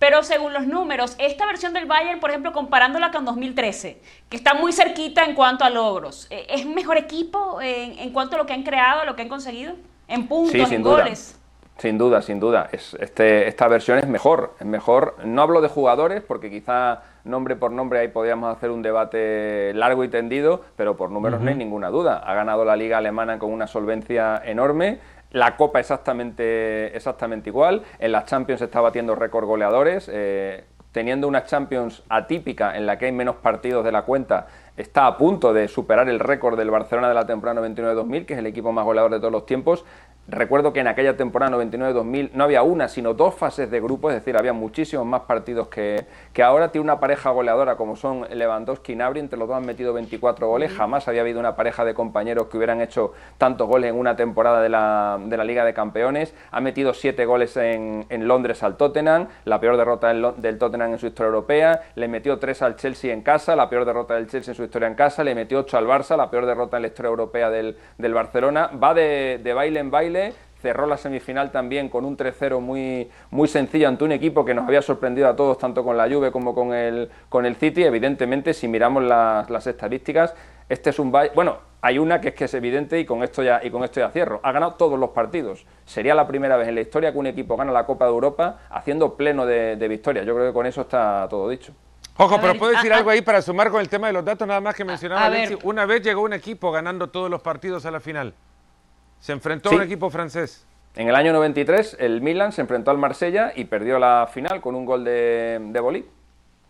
pero 0.00 0.24
según 0.24 0.52
los 0.52 0.66
números, 0.66 1.14
esta 1.20 1.46
versión 1.46 1.72
del 1.72 1.86
Bayern, 1.86 2.18
por 2.18 2.30
ejemplo, 2.30 2.52
comparándola 2.52 3.12
con 3.12 3.24
2013, 3.24 3.96
que 4.28 4.36
está 4.36 4.54
muy 4.54 4.72
cerquita 4.72 5.24
en 5.24 5.34
cuanto 5.36 5.64
a 5.64 5.70
logros, 5.70 6.26
eh, 6.30 6.46
¿es 6.50 6.66
mejor 6.66 6.98
equipo 6.98 7.60
en, 7.62 7.96
en 8.00 8.10
cuanto 8.10 8.34
a 8.34 8.38
lo 8.40 8.46
que 8.46 8.52
han 8.54 8.64
creado, 8.64 9.02
a 9.02 9.04
lo 9.04 9.14
que 9.14 9.22
han 9.22 9.28
conseguido? 9.28 9.74
En 10.08 10.26
puntos, 10.28 10.52
Sí, 10.52 10.60
en 10.60 10.66
sin 10.66 10.82
duda. 10.82 11.02
goles. 11.02 11.40
Sin 11.78 11.98
duda, 11.98 12.22
sin 12.22 12.40
duda. 12.40 12.68
Es, 12.72 12.94
este, 13.00 13.48
esta 13.48 13.68
versión 13.68 13.98
es 13.98 14.06
mejor, 14.08 14.54
es 14.58 14.66
mejor. 14.66 15.16
No 15.24 15.42
hablo 15.42 15.60
de 15.60 15.68
jugadores, 15.68 16.22
porque 16.22 16.48
quizá 16.48 17.02
nombre 17.24 17.54
por 17.54 17.70
nombre 17.70 17.98
ahí 17.98 18.08
podríamos 18.08 18.56
hacer 18.56 18.70
un 18.70 18.80
debate 18.80 19.72
largo 19.74 20.02
y 20.02 20.08
tendido, 20.08 20.62
pero 20.76 20.96
por 20.96 21.10
números 21.10 21.40
no 21.42 21.50
hay 21.50 21.54
ninguna 21.56 21.90
duda. 21.90 22.18
Ha 22.24 22.34
ganado 22.34 22.64
la 22.64 22.76
liga 22.76 22.96
alemana 22.96 23.38
con 23.38 23.52
una 23.52 23.66
solvencia 23.66 24.40
enorme. 24.42 25.00
La 25.32 25.56
Copa 25.56 25.78
exactamente, 25.80 26.96
exactamente 26.96 27.50
igual. 27.50 27.82
En 27.98 28.12
las 28.12 28.24
Champions 28.24 28.62
está 28.62 28.80
batiendo 28.80 29.14
récord 29.14 29.44
goleadores. 29.44 30.08
eh, 30.12 30.64
teniendo 30.92 31.28
una 31.28 31.44
Champions 31.44 32.02
atípica 32.08 32.74
en 32.74 32.86
la 32.86 32.96
que 32.96 33.04
hay 33.04 33.12
menos 33.12 33.36
partidos 33.36 33.84
de 33.84 33.92
la 33.92 34.02
cuenta, 34.04 34.46
está 34.76 35.06
a 35.06 35.16
punto 35.16 35.52
de 35.52 35.68
superar 35.68 36.08
el 36.08 36.20
récord 36.20 36.56
del 36.56 36.70
Barcelona 36.70 37.08
de 37.08 37.14
la 37.14 37.26
temporada 37.26 37.60
99-2000, 37.66 38.26
que 38.26 38.34
es 38.34 38.38
el 38.38 38.46
equipo 38.46 38.72
más 38.72 38.84
goleador 38.84 39.10
de 39.12 39.18
todos 39.18 39.32
los 39.32 39.46
tiempos. 39.46 39.84
Recuerdo 40.28 40.72
que 40.72 40.80
en 40.80 40.88
aquella 40.88 41.16
temporada 41.16 41.56
99-2000 41.56 42.30
no 42.32 42.42
había 42.42 42.64
una, 42.64 42.88
sino 42.88 43.14
dos 43.14 43.36
fases 43.36 43.70
de 43.70 43.80
grupo, 43.80 44.10
es 44.10 44.16
decir, 44.16 44.36
había 44.36 44.52
muchísimos 44.52 45.06
más 45.06 45.20
partidos 45.20 45.68
que, 45.68 46.04
que 46.32 46.42
ahora. 46.42 46.72
Tiene 46.72 46.82
una 46.82 46.98
pareja 46.98 47.30
goleadora 47.30 47.76
como 47.76 47.94
son 47.94 48.26
Lewandowski 48.28 48.94
y 48.94 48.96
Nabri, 48.96 49.20
entre 49.20 49.38
los 49.38 49.46
dos 49.46 49.56
han 49.56 49.64
metido 49.64 49.92
24 49.92 50.48
goles. 50.48 50.72
Jamás 50.72 51.06
había 51.06 51.20
habido 51.20 51.38
una 51.38 51.54
pareja 51.54 51.84
de 51.84 51.94
compañeros 51.94 52.48
que 52.48 52.56
hubieran 52.56 52.80
hecho 52.80 53.12
tantos 53.38 53.68
goles 53.68 53.90
en 53.90 53.96
una 53.96 54.16
temporada 54.16 54.60
de 54.62 54.68
la, 54.68 55.16
de 55.24 55.36
la 55.36 55.44
Liga 55.44 55.64
de 55.64 55.72
Campeones. 55.72 56.34
Ha 56.50 56.60
metido 56.60 56.92
7 56.92 57.24
goles 57.24 57.56
en, 57.56 58.06
en 58.08 58.26
Londres 58.26 58.64
al 58.64 58.76
Tottenham, 58.76 59.28
la 59.44 59.60
peor 59.60 59.76
derrota 59.76 60.08
del, 60.08 60.58
Tottenham 60.58 60.94
en 60.94 60.98
su 60.98 61.06
historia 61.06 61.28
europea. 61.28 61.82
Le 61.94 62.08
metió 62.08 62.40
3 62.40 62.62
al 62.62 62.74
Chelsea 62.74 63.14
en 63.14 63.22
casa, 63.22 63.54
la 63.54 63.70
peor 63.70 63.84
derrota 63.84 64.14
del 64.14 64.26
Chelsea 64.26 64.50
en 64.50 64.56
su 64.56 64.64
historia 64.64 64.88
en 64.88 64.96
casa. 64.96 65.22
Le 65.22 65.36
metió 65.36 65.60
8 65.60 65.78
al 65.78 65.86
Barça, 65.86 66.16
la 66.16 66.28
peor 66.30 66.46
derrota 66.46 66.78
en 66.78 66.82
la 66.82 66.88
historia 66.88 67.10
europea 67.10 67.48
del, 67.48 67.76
del 67.96 68.12
Barcelona. 68.12 68.72
Va 68.82 68.92
de, 68.92 69.40
de 69.40 69.54
baile 69.54 69.78
en 69.78 69.92
baile 69.92 70.15
cerró 70.60 70.86
la 70.86 70.96
semifinal 70.96 71.52
también 71.52 71.88
con 71.88 72.04
un 72.04 72.16
3-0 72.16 72.60
muy, 72.60 73.08
muy 73.30 73.48
sencillo 73.48 73.88
ante 73.88 74.04
un 74.04 74.12
equipo 74.12 74.44
que 74.44 74.54
nos 74.54 74.66
había 74.66 74.82
sorprendido 74.82 75.28
a 75.28 75.36
todos, 75.36 75.58
tanto 75.58 75.84
con 75.84 75.96
la 75.96 76.08
Juve 76.08 76.32
como 76.32 76.54
con 76.54 76.74
el, 76.74 77.10
con 77.28 77.46
el 77.46 77.56
City. 77.56 77.84
Evidentemente, 77.84 78.54
si 78.54 78.66
miramos 78.66 79.04
las, 79.04 79.48
las 79.50 79.66
estadísticas, 79.66 80.34
este 80.68 80.90
es 80.90 80.98
un 80.98 81.12
Bueno, 81.12 81.58
hay 81.82 81.98
una 81.98 82.20
que 82.20 82.28
es 82.28 82.34
que 82.34 82.44
es 82.46 82.54
evidente 82.54 82.98
y 82.98 83.04
con, 83.04 83.22
esto 83.22 83.42
ya, 83.42 83.60
y 83.62 83.70
con 83.70 83.84
esto 83.84 84.00
ya 84.00 84.10
cierro. 84.10 84.40
Ha 84.42 84.50
ganado 84.50 84.74
todos 84.74 84.98
los 84.98 85.10
partidos. 85.10 85.66
Sería 85.84 86.14
la 86.14 86.26
primera 86.26 86.56
vez 86.56 86.68
en 86.68 86.74
la 86.74 86.80
historia 86.80 87.12
que 87.12 87.18
un 87.18 87.26
equipo 87.26 87.56
gana 87.56 87.70
la 87.70 87.86
Copa 87.86 88.06
de 88.06 88.10
Europa 88.10 88.58
haciendo 88.70 89.14
pleno 89.16 89.46
de, 89.46 89.76
de 89.76 89.88
victorias. 89.88 90.26
Yo 90.26 90.34
creo 90.34 90.48
que 90.48 90.52
con 90.52 90.66
eso 90.66 90.80
está 90.80 91.28
todo 91.30 91.48
dicho. 91.48 91.72
Ojo, 92.18 92.40
pero 92.40 92.54
puedo 92.54 92.72
decir 92.72 92.92
algo 92.92 93.10
ah. 93.10 93.12
ahí 93.12 93.22
para 93.22 93.42
sumar 93.42 93.70
con 93.70 93.80
el 93.80 93.88
tema 93.88 94.06
de 94.06 94.14
los 94.14 94.24
datos, 94.24 94.48
nada 94.48 94.60
más 94.60 94.74
que 94.74 94.84
mencionaba 94.84 95.22
a 95.22 95.26
Alexis. 95.26 95.58
Una 95.62 95.84
vez 95.84 96.02
llegó 96.02 96.22
un 96.22 96.32
equipo 96.32 96.72
ganando 96.72 97.08
todos 97.08 97.30
los 97.30 97.42
partidos 97.42 97.84
a 97.84 97.90
la 97.90 98.00
final. 98.00 98.34
Se 99.26 99.32
enfrentó 99.32 99.70
Sí. 99.70 99.74
a 99.74 99.78
un 99.78 99.82
equipo 99.84 100.08
francés. 100.08 100.64
En 100.94 101.08
el 101.08 101.16
año 101.16 101.32
93, 101.32 101.96
el 101.98 102.20
Milan 102.20 102.52
se 102.52 102.60
enfrentó 102.60 102.92
al 102.92 102.98
Marsella 102.98 103.50
y 103.56 103.64
perdió 103.64 103.98
la 103.98 104.28
final 104.32 104.60
con 104.60 104.76
un 104.76 104.84
gol 104.86 105.02
de, 105.02 105.58
de 105.60 105.80
Bolí. 105.80 106.04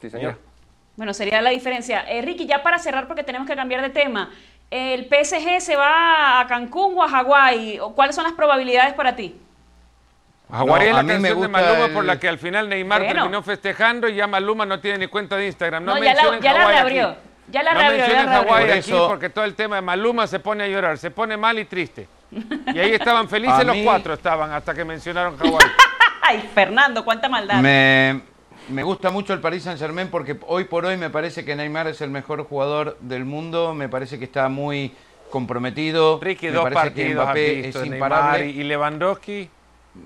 Sí, 0.01 0.09
señor. 0.09 0.33
Mira. 0.33 0.39
Bueno, 0.97 1.13
sería 1.13 1.43
la 1.43 1.51
diferencia. 1.51 2.01
Eh, 2.09 2.23
Ricky, 2.23 2.47
ya 2.47 2.63
para 2.63 2.79
cerrar, 2.79 3.09
porque 3.09 3.23
tenemos 3.25 3.47
que 3.47 3.55
cambiar 3.55 3.83
de 3.83 3.91
tema, 3.91 4.31
¿el 4.71 5.05
PSG 5.05 5.61
se 5.61 5.77
va 5.77 6.41
a 6.41 6.47
Cancún 6.47 6.95
o 6.97 7.03
a 7.03 7.09
Hawái? 7.11 7.79
¿O 7.79 7.95
¿Cuáles 7.95 8.15
son 8.17 8.25
las 8.25 8.33
probabilidades 8.33 8.95
para 8.95 9.15
ti? 9.15 9.39
Hawái 10.51 10.67
No, 10.67 10.77
es 10.79 10.95
la 10.97 11.03
me 11.03 11.13
canción 11.13 11.41
de 11.43 11.49
Maluma 11.49 11.85
el- 11.85 11.93
por 11.93 12.05
la 12.07 12.19
que 12.19 12.29
al 12.29 12.39
final 12.39 12.71
Neymar 12.71 13.01
Bueno. 13.03 13.15
terminó 13.21 13.43
festejando 13.43 14.09
y 14.09 14.15
ya 14.15 14.27
Maluma 14.27 14.65
no 14.65 14.81
tiene 14.81 14.97
ni 14.97 15.09
cuenta 15.09 15.37
de 15.37 15.47
Instagram. 15.49 15.85
No, 15.85 15.93
No, 15.95 15.99
ya 15.99 16.05
la- 16.05 16.13
mencionen 16.15 16.41
ya 16.41 16.53
la 16.55 16.59
Hawái 16.61 16.75
reabrió. 16.75 17.09
aquí. 17.09 17.19
Ya 17.51 17.63
la 17.63 17.75
no 17.75 17.81
reabrió, 17.81 18.01
ya 18.01 18.07
mencionen. 18.07 18.29
Hawái 18.35 18.63
Por 18.65 18.71
aquí 18.71 18.79
eso- 18.91 19.09
porque 19.09 19.29
todo 19.29 19.45
el 19.45 19.55
tema 19.55 19.77
de 19.77 19.83
Maluma 19.83 20.27
se 20.27 20.41
pone 20.41 20.65
a 20.65 20.69
llorar, 20.69 20.97
se 20.97 21.11
pone 21.11 21.37
mal 21.37 21.59
y 21.59 21.67
triste. 21.67 22.09
Y 22.31 22.79
ahí 22.79 22.93
estaban 22.93 23.29
felices 23.29 23.55
A 23.61 23.65
los 23.65 23.77
mí- 23.77 23.85
cuatro, 23.85 24.15
estaban 24.15 24.51
hasta 24.53 24.75
que 24.75 24.85
mencionaron 24.85 25.37
Hawái. 25.39 25.59
Ay, 26.23 26.49
Fernando, 26.55 27.05
cuánta 27.05 27.29
maldad. 27.29 27.61
Me, 27.61 28.21
me 28.69 28.83
gusta 28.83 29.11
mucho 29.11 29.33
el 29.33 29.41
Paris 29.41 29.63
Saint 29.63 29.79
Germain 29.79 30.09
porque 30.09 30.37
hoy 30.49 30.65
por 30.65 30.85
hoy 30.85 30.97
me 30.97 31.09
parece 31.11 31.45
que 31.45 31.55
Neymar 31.55 31.87
es 31.87 32.01
el 32.01 32.11
mejor 32.11 32.45
jugador 32.45 32.97
del 33.01 33.25
mundo. 33.25 33.75
Me 33.75 33.89
parece 33.89 34.19
que 34.19 34.25
está 34.25 34.49
muy 34.49 34.93
comprometido. 35.31 36.19
Ricky, 36.21 36.47
me 36.47 36.53
dos 36.53 36.65
parece 36.65 36.83
que 36.95 37.03
partidos 37.15 37.19
has 37.21 37.27
Mbappé 37.27 37.55
visto 37.63 37.69
es 37.83 37.89
Neymar 37.91 38.09
imparable. 38.11 38.47
y 38.49 38.61
y 38.61 38.65
Lewandowski. 38.65 39.51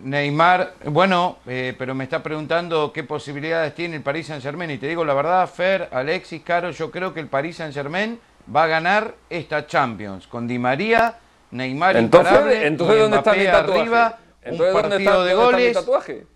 Neymar, 0.04 0.74
bueno, 0.84 1.38
eh, 1.46 1.74
pero 1.76 1.94
me 1.94 2.04
está 2.04 2.22
preguntando 2.22 2.92
qué 2.92 3.02
posibilidades 3.02 3.74
tiene 3.74 3.96
el 3.96 4.02
Paris 4.02 4.26
Saint 4.28 4.42
Germain. 4.42 4.70
Y 4.70 4.78
te 4.78 4.86
digo 4.86 5.04
la 5.04 5.14
verdad, 5.14 5.48
Fer, 5.48 5.88
Alexis, 5.92 6.42
Caro, 6.42 6.70
yo 6.70 6.90
creo 6.90 7.12
que 7.12 7.20
el 7.20 7.26
Paris 7.26 7.56
Saint 7.56 7.74
Germain 7.74 8.18
va 8.54 8.64
a 8.64 8.66
ganar 8.68 9.14
esta 9.28 9.66
Champions 9.66 10.26
con 10.26 10.46
Di 10.46 10.58
María, 10.58 11.16
Neymar 11.50 11.96
Entonces, 11.96 12.32
imparable, 12.32 12.66
entonces 12.66 12.98
¿dónde 13.00 13.16
está 13.16 13.32
mi 13.32 13.44
tatuaje? 13.44 13.80
arriba, 13.80 14.18
Entonces, 14.42 14.66
un 14.74 14.82
¿dónde 14.82 14.88
partido 14.90 15.10
está, 15.10 15.24
de 15.24 15.32
dónde 15.32 15.32
está 15.32 15.56
mi 15.56 15.62
goles. 15.62 15.72
tatuaje? 15.74 16.26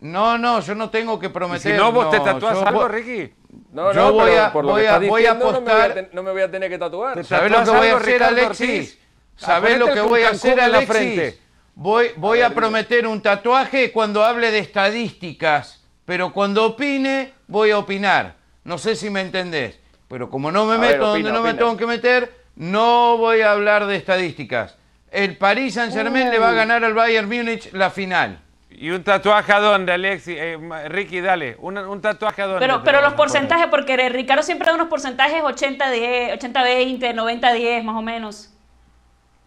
No, 0.00 0.38
no, 0.38 0.60
yo 0.60 0.74
no 0.74 0.90
tengo 0.90 1.18
que 1.18 1.30
prometer. 1.30 1.72
si 1.72 1.78
no, 1.78 1.90
vos 1.92 2.10
te 2.10 2.20
tatúas 2.20 2.54
yo 2.58 2.66
algo, 2.66 2.88
Ricky. 2.88 3.32
No, 3.72 3.92
Yo 3.92 4.00
no, 4.00 4.12
voy 4.12 4.30
pero 4.30 4.42
a- 4.44 4.52
por 4.52 4.64
lo 4.64 4.72
voy 4.72 4.82
que 4.82 4.88
a- 4.88 4.98
voy 4.98 5.06
a 5.26 5.32
diciendo, 5.34 5.52
no 5.52 5.60
me 5.60 5.72
voy 5.72 5.72
a 5.72 5.84
apostar- 5.84 5.94
ten- 5.94 6.08
no 6.12 6.22
me 6.22 6.32
voy 6.32 6.42
a 6.42 6.50
tener 6.50 6.70
que 6.70 6.78
tatuar. 6.78 7.14
Te 7.14 7.24
¿Sabes 7.24 7.50
lo 7.50 7.58
que 7.58 7.64
¿Tatúas 7.64 7.78
voy 7.80 7.88
a 7.88 7.96
hacer, 7.96 8.22
Alexis? 8.22 8.98
Ah, 9.42 9.60
lo 9.60 9.86
que 9.92 10.00
voy 10.02 10.22
a 10.22 10.30
hacer, 10.30 10.60
Alexis? 10.60 10.88
frente. 10.88 11.38
Voy, 11.74 12.08
voy 12.16 12.40
A 12.40 12.46
a 12.46 12.48
ver, 12.48 12.56
prometer 12.56 13.06
un 13.06 13.20
tatuaje 13.22 13.92
cuando 13.92 14.24
hable 14.24 14.50
de 14.50 14.58
estadísticas, 14.58 15.84
pero 16.04 16.32
cuando 16.32 16.64
opine, 16.64 17.32
voy 17.46 17.70
a 17.70 17.78
opinar. 17.78 18.34
No 18.64 18.78
sé 18.78 18.96
si 18.96 19.10
me 19.10 19.20
entendés, 19.20 19.78
pero 20.08 20.28
como 20.30 20.50
no 20.50 20.64
me 20.66 20.76
ver, 20.78 20.92
meto 20.92 21.12
opina, 21.12 21.28
donde 21.30 21.32
no 21.32 21.42
me 21.42 21.54
tengo 21.54 21.76
que 21.76 21.86
meter, 21.86 22.32
no 22.56 23.16
voy 23.18 23.42
a 23.42 23.52
hablar 23.52 23.86
de 23.86 23.96
estadísticas. 23.96 24.76
el 25.10 25.36
Paris 25.36 25.74
Saint 25.74 25.92
Germain 25.92 26.30
le 26.30 26.38
va 26.38 26.50
a 26.50 26.52
ganar 26.52 26.84
al 26.84 26.92
Bayern 26.94 27.28
Múnich 27.28 27.72
la 27.72 27.90
final. 27.90 28.40
¿Y 28.70 28.90
un 28.90 29.02
tatuaje 29.02 29.52
a 29.52 29.60
dónde, 29.60 29.92
Alexi? 29.92 30.34
Eh, 30.36 30.58
Ricky, 30.88 31.22
dale. 31.22 31.56
Un, 31.60 32.00
tatuaje 32.02 32.42
a 32.42 32.46
dónde. 32.46 32.60
Pero, 32.60 32.82
pero 32.84 33.00
los 33.00 33.14
porcentajes, 33.14 33.68
porque 33.68 33.96
Ricardo 34.10 34.42
siempre 34.42 34.66
da 34.66 34.74
unos 34.74 34.88
porcentajes 34.88 35.42
80-10, 35.42 36.38
80-20, 36.38 37.14
90-10, 37.14 37.82
más 37.84 37.96
o 37.96 38.02
menos. 38.02 38.52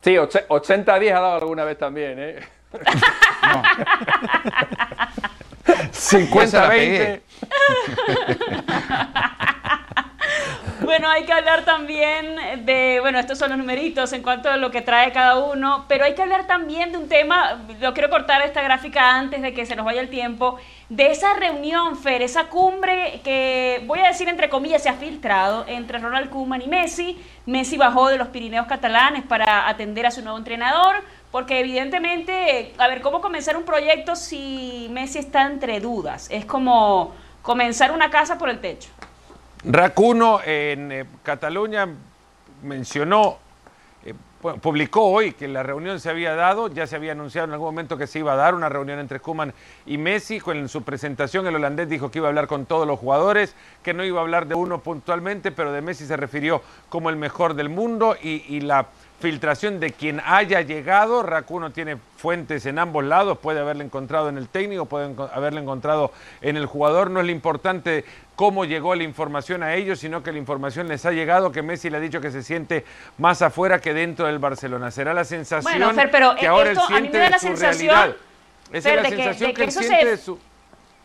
Sí, 0.01 0.15
80-10 0.15 1.11
ha 1.11 1.19
dado 1.19 1.35
alguna 1.35 1.63
vez 1.63 1.77
también, 1.77 2.17
¿eh? 2.17 2.39
no. 3.43 3.61
50-20. 5.91 7.21
Bueno, 10.99 11.13
hay 11.13 11.23
que 11.23 11.31
hablar 11.31 11.63
también 11.63 12.65
de, 12.65 12.97
bueno, 12.99 13.19
estos 13.19 13.37
son 13.37 13.51
los 13.51 13.57
numeritos 13.57 14.11
en 14.11 14.21
cuanto 14.21 14.49
a 14.49 14.57
lo 14.57 14.69
que 14.69 14.81
trae 14.81 15.13
cada 15.13 15.37
uno, 15.37 15.85
pero 15.87 16.03
hay 16.03 16.13
que 16.13 16.21
hablar 16.21 16.45
también 16.45 16.91
de 16.91 16.97
un 16.97 17.07
tema, 17.07 17.61
lo 17.79 17.93
quiero 17.93 18.09
cortar 18.09 18.41
esta 18.41 18.61
gráfica 18.61 19.15
antes 19.15 19.41
de 19.41 19.53
que 19.53 19.65
se 19.65 19.77
nos 19.77 19.85
vaya 19.85 20.01
el 20.01 20.09
tiempo, 20.09 20.57
de 20.89 21.09
esa 21.09 21.35
reunión, 21.35 21.95
Fer, 21.95 22.21
esa 22.21 22.47
cumbre 22.47 23.21
que, 23.23 23.81
voy 23.85 23.99
a 23.99 24.07
decir 24.09 24.27
entre 24.27 24.49
comillas, 24.49 24.83
se 24.83 24.89
ha 24.89 24.95
filtrado 24.95 25.63
entre 25.69 25.99
Ronald 25.99 26.29
Koeman 26.29 26.63
y 26.63 26.67
Messi. 26.67 27.17
Messi 27.45 27.77
bajó 27.77 28.09
de 28.09 28.17
los 28.17 28.27
Pirineos 28.27 28.67
catalanes 28.67 29.23
para 29.23 29.69
atender 29.69 30.05
a 30.05 30.11
su 30.11 30.21
nuevo 30.21 30.37
entrenador, 30.37 30.97
porque 31.31 31.61
evidentemente, 31.61 32.73
a 32.77 32.89
ver, 32.89 32.99
¿cómo 32.99 33.21
comenzar 33.21 33.55
un 33.55 33.63
proyecto 33.63 34.17
si 34.17 34.89
Messi 34.91 35.19
está 35.19 35.43
entre 35.43 35.79
dudas? 35.79 36.27
Es 36.29 36.43
como 36.43 37.15
comenzar 37.41 37.93
una 37.93 38.09
casa 38.09 38.37
por 38.37 38.49
el 38.49 38.59
techo. 38.59 38.89
Racuno 39.65 40.39
en 40.45 40.91
eh, 40.91 41.05
Cataluña 41.21 41.85
mencionó, 42.63 43.39
eh, 44.05 44.13
publicó 44.61 45.03
hoy 45.03 45.33
que 45.33 45.49
la 45.49 45.63
reunión 45.63 45.99
se 45.99 46.09
había 46.09 46.33
dado, 46.33 46.69
ya 46.69 46.87
se 46.87 46.95
había 46.95 47.11
anunciado 47.11 47.47
en 47.47 47.53
algún 47.53 47.67
momento 47.67 47.97
que 47.97 48.07
se 48.07 48.19
iba 48.19 48.31
a 48.31 48.35
dar 48.37 48.55
una 48.55 48.69
reunión 48.69 48.99
entre 48.99 49.19
Kuman 49.19 49.53
y 49.85 49.97
Messi. 49.97 50.41
En 50.47 50.69
su 50.69 50.83
presentación 50.83 51.45
el 51.45 51.55
holandés 51.55 51.89
dijo 51.89 52.09
que 52.09 52.19
iba 52.19 52.27
a 52.27 52.29
hablar 52.29 52.47
con 52.47 52.65
todos 52.65 52.87
los 52.87 52.99
jugadores, 52.99 53.53
que 53.83 53.93
no 53.93 54.05
iba 54.05 54.19
a 54.19 54.23
hablar 54.23 54.47
de 54.47 54.55
uno 54.55 54.79
puntualmente, 54.79 55.51
pero 55.51 55.73
de 55.73 55.81
Messi 55.81 56.05
se 56.05 56.15
refirió 56.15 56.61
como 56.87 57.09
el 57.09 57.17
mejor 57.17 57.53
del 57.53 57.67
mundo 57.67 58.15
y 58.21 58.61
la 58.61 58.87
filtración 59.19 59.79
de 59.79 59.91
quien 59.91 60.21
haya 60.25 60.61
llegado. 60.61 61.23
Racuno 61.23 61.71
tiene 61.71 61.97
fuentes 62.17 62.65
en 62.65 62.79
ambos 62.79 63.03
lados, 63.03 63.37
puede 63.37 63.59
haberle 63.59 63.83
encontrado 63.83 64.29
en 64.29 64.37
el 64.37 64.47
técnico, 64.47 64.85
puede 64.85 65.13
haberle 65.33 65.61
encontrado 65.61 66.11
en 66.41 66.57
el 66.57 66.65
jugador. 66.65 67.11
No 67.11 67.19
es 67.19 67.25
lo 67.25 67.31
importante 67.31 68.05
cómo 68.35 68.65
llegó 68.65 68.95
la 68.95 69.03
información 69.03 69.63
a 69.63 69.75
ellos, 69.75 69.99
sino 69.99 70.23
que 70.23 70.31
la 70.31 70.37
información 70.37 70.87
les 70.87 71.05
ha 71.05 71.11
llegado, 71.11 71.51
que 71.51 71.61
Messi 71.61 71.89
le 71.89 71.97
ha 71.97 71.99
dicho 71.99 72.21
que 72.21 72.31
se 72.31 72.43
siente 72.43 72.85
más 73.17 73.41
afuera 73.41 73.79
que 73.79 73.93
dentro 73.93 74.27
del 74.27 74.39
Barcelona. 74.39 74.91
Será 74.91 75.13
la 75.13 75.25
sensación 75.25 75.95
que 76.39 76.47
ahora 76.47 76.71
él 76.71 76.79
siente 76.87 77.17
de 77.17 77.39
su 77.39 77.55
realidad. 77.55 78.15
Esa 78.71 78.93
es 78.93 79.03
la 79.03 79.09
sensación 79.09 79.53
que, 79.53 79.63
él 79.63 79.71
siente 79.71 80.05
de 80.05 80.17
su 80.17 80.39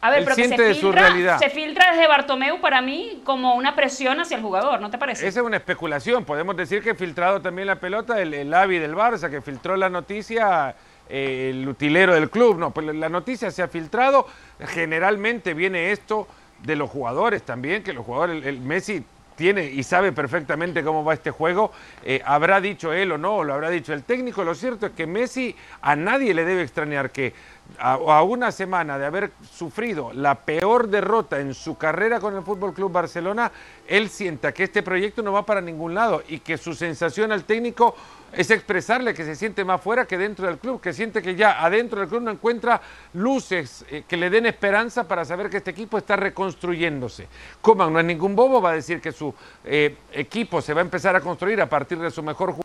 a 0.05 0.11
ver, 0.11 0.25
pero 0.25 0.37
que 0.37 0.49
se 0.49 0.75
filtra, 0.75 1.39
se 1.39 1.49
filtra 1.49 1.93
desde 1.93 2.07
Bartomeu 2.07 2.61
para 2.61 2.83
mí 2.83 3.23
como 3.25 3.55
una 3.55 3.75
presión 3.75 4.21
hacia 4.21 4.37
el 4.37 4.43
jugador, 4.43 4.79
¿no 4.79 4.91
te 4.91 4.99
parece? 4.99 5.27
Esa 5.27 5.41
es 5.41 5.47
una 5.47 5.57
especulación. 5.57 6.27
Podemos 6.27 6.55
decir 6.59 6.83
que 6.83 6.91
ha 6.91 6.95
filtrado 6.95 7.41
también 7.41 7.67
la 7.67 7.77
pelota 7.77 8.21
el, 8.21 8.35
el 8.35 8.53
Avi 8.53 8.79
del 8.79 8.95
Barça, 8.95 9.31
que 9.31 9.41
filtró 9.41 9.79
la 9.79 9.89
noticia 9.89 10.77
eh, 11.09 11.53
el 11.55 11.67
utilero 11.67 12.13
del 12.13 12.29
club. 12.29 12.59
No, 12.59 12.71
pues 12.71 12.95
la 12.95 13.09
noticia 13.09 13.51
se 13.51 13.63
ha 13.63 13.69
filtrado. 13.69 14.27
Generalmente 14.61 15.55
viene 15.55 15.91
esto 15.91 16.29
de 16.63 16.77
los 16.77 16.91
jugadores 16.91 17.43
también, 17.43 17.83
que 17.83 17.95
los 17.95 18.05
jugadores, 18.05 18.45
el 18.45 18.61
Messi 18.61 19.03
tiene 19.37 19.65
y 19.65 19.83
sabe 19.83 20.13
perfectamente 20.13 20.83
cómo 20.83 21.05
va 21.05 21.15
este 21.15 21.31
juego, 21.31 21.73
eh, 22.05 22.23
habrá 22.25 22.61
dicho 22.61 22.93
él 22.93 23.13
o 23.13 23.19
no, 23.19 23.37
o 23.37 23.45
lo 23.45 23.55
habrá 23.55 23.71
dicho 23.71 23.93
el 23.93 24.05
técnico. 24.05 24.45
Lo 24.45 24.55
cierto 24.55 24.87
es 24.87 24.93
que 24.93 25.07
Messi 25.07 25.55
a 25.83 25.97
nadie 25.97 26.35
le 26.35 26.45
debe 26.45 26.63
extrañar 26.63 27.11
que 27.11 27.35
a, 27.79 28.23
una 28.23 28.53
semana 28.53 28.99
de 28.99 29.07
haber 29.07 29.31
sufrido 29.51 30.13
la 30.13 30.37
peor 30.37 30.89
derrota 30.89 31.41
en 31.41 31.55
su 31.55 31.77
carrera 31.77 32.21
con 32.21 32.35
el 32.37 32.43
Fútbol 32.43 32.73
Club 32.73 32.93
Barcelona, 32.93 33.51
él 33.87 34.09
sienta 34.09 34.53
que 34.53 34.65
este 34.65 34.83
proyecto 34.83 35.23
no 35.23 35.33
va 35.33 35.45
para 35.45 35.61
ningún 35.61 35.95
lado 35.95 36.23
y 36.29 36.41
que 36.41 36.57
su 36.57 36.75
sensación 36.75 37.33
al 37.33 37.45
técnico 37.45 37.95
es 38.33 38.51
expresarle 38.51 39.15
que 39.15 39.25
se 39.25 39.37
siente 39.37 39.65
más 39.65 39.81
fuera 39.81 40.07
que 40.07 40.19
dentro 40.19 40.47
del 40.47 40.59
club, 40.59 40.81
que 40.81 40.93
siente 40.93 41.23
que 41.23 41.35
ya 41.37 41.65
adentro 41.65 42.01
del 42.01 42.09
club 42.09 42.23
no 42.23 42.31
encuentra 42.31 42.81
luces 43.13 43.85
eh, 43.89 44.05
que 44.09 44.17
le 44.17 44.31
den 44.31 44.47
esperanza 44.47 45.07
para 45.07 45.25
saber 45.25 45.51
que 45.51 45.59
este 45.59 45.71
equipo 45.71 45.99
está 45.99 46.17
reconstruyéndose. 46.17 47.29
Coman 47.61 47.93
no 47.93 48.01
es 48.01 48.05
ningún 48.05 48.35
bobo, 48.35 48.61
va 48.61 48.71
a 48.71 48.75
decir 48.75 49.01
que 49.01 49.13
su 49.13 49.33
eh, 49.65 49.97
equipo 50.13 50.61
se 50.61 50.75
va 50.75 50.81
a 50.81 50.85
empezar 50.85 51.15
a 51.15 51.21
construir 51.21 51.61
a 51.61 51.69
partir 51.69 51.99
de 51.99 52.11
su 52.11 52.23
mejor 52.23 52.51
jugador 52.51 52.64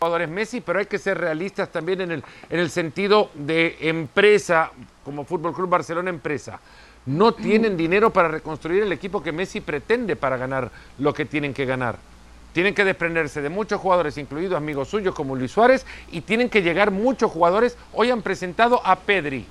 es 0.00 0.30
Messi, 0.30 0.62
pero 0.62 0.78
hay 0.78 0.86
que 0.86 0.98
ser 0.98 1.18
realistas 1.18 1.70
también 1.70 2.00
en 2.00 2.10
el, 2.10 2.24
en 2.48 2.58
el 2.58 2.70
sentido 2.70 3.30
de 3.34 3.76
empresa, 3.80 4.70
como 5.04 5.26
Fútbol 5.26 5.52
Club 5.52 5.68
Barcelona 5.68 6.08
empresa. 6.08 6.58
No 7.04 7.34
tienen 7.34 7.76
dinero 7.76 8.10
para 8.10 8.28
reconstruir 8.28 8.82
el 8.82 8.92
equipo 8.92 9.22
que 9.22 9.30
Messi 9.30 9.60
pretende 9.60 10.16
para 10.16 10.38
ganar 10.38 10.70
lo 10.98 11.12
que 11.12 11.26
tienen 11.26 11.52
que 11.52 11.66
ganar. 11.66 11.98
Tienen 12.54 12.74
que 12.74 12.82
desprenderse 12.82 13.42
de 13.42 13.50
muchos 13.50 13.78
jugadores, 13.78 14.16
incluidos 14.16 14.56
amigos 14.56 14.88
suyos 14.88 15.14
como 15.14 15.36
Luis 15.36 15.52
Suárez, 15.52 15.84
y 16.10 16.22
tienen 16.22 16.48
que 16.48 16.62
llegar 16.62 16.90
muchos 16.90 17.30
jugadores. 17.30 17.76
Hoy 17.92 18.10
han 18.10 18.22
presentado 18.22 18.80
a 18.82 18.96
Pedri. 18.96 19.44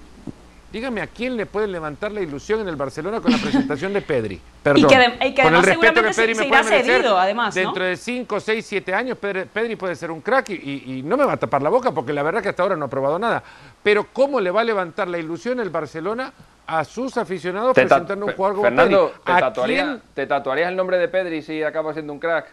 Dígame 0.71 1.01
a 1.01 1.07
quién 1.07 1.35
le 1.35 1.47
puede 1.47 1.67
levantar 1.67 2.11
la 2.11 2.21
ilusión 2.21 2.61
en 2.61 2.67
el 2.67 2.75
Barcelona 2.75 3.21
con 3.21 3.31
la 3.31 3.37
presentación 3.41 3.91
de 3.91 4.01
Pedri. 4.01 4.39
Perdón. 4.61 4.83
Y 5.21 5.33
que, 5.33 5.41
con 5.41 5.55
el 5.55 5.63
respeto 5.63 6.03
que 6.03 6.09
Pedri 6.11 6.35
me 6.35 6.45
puede 6.45 6.63
cedido, 6.63 7.17
además. 7.17 7.55
Dentro 7.55 7.83
de 7.83 7.97
5, 7.97 8.39
6, 8.39 8.65
7 8.65 8.93
años, 8.93 9.17
Pedri, 9.17 9.75
puede 9.75 9.95
ser 9.95 10.11
un 10.11 10.21
crack 10.21 10.49
y, 10.51 11.01
no 11.03 11.17
me 11.17 11.25
va 11.25 11.33
a 11.33 11.37
tapar 11.37 11.61
la 11.61 11.69
boca 11.69 11.91
porque 11.91 12.13
la 12.13 12.21
verdad 12.21 12.43
que 12.43 12.49
hasta 12.49 12.61
ahora 12.61 12.75
no 12.75 12.85
ha 12.85 12.89
probado 12.89 13.17
nada. 13.17 13.41
Pero 13.81 14.07
¿cómo 14.13 14.39
le 14.39 14.51
va 14.51 14.61
a 14.61 14.63
levantar 14.63 15.07
la 15.07 15.17
ilusión 15.17 15.59
el 15.59 15.69
Barcelona 15.69 16.31
a 16.67 16.83
sus 16.83 17.17
aficionados 17.17 17.73
presentando 17.73 18.27
un 18.27 18.33
jugador 18.33 18.57
como 18.57 18.67
Fernando, 18.67 19.13
Pedri? 19.25 20.01
¿te, 20.13 20.27
tatuarías 20.27 20.69
el 20.69 20.75
nombre 20.75 20.99
de 20.99 21.07
Pedri 21.07 21.41
si 21.41 21.63
acaba 21.63 21.93
siendo 21.93 22.13
un 22.13 22.19
crack? 22.19 22.47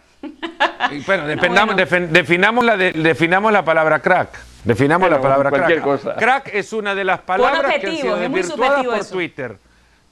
bueno, 1.06 1.26
definamos, 2.10 2.64
la 2.64 2.76
definamos 2.76 3.52
la 3.52 3.64
palabra 3.64 3.98
crack. 3.98 4.55
Definamos 4.66 5.08
la 5.08 5.20
palabra 5.20 5.50
crack. 5.50 5.80
Cosa. 5.80 6.16
Crack 6.16 6.50
es 6.52 6.72
una 6.72 6.94
de 6.94 7.04
las 7.04 7.20
palabras 7.20 7.72
que 7.74 7.86
han 7.86 7.96
sido 7.96 8.16
desvirtuadas 8.16 8.84
por 8.84 9.04
Twitter. 9.06 9.58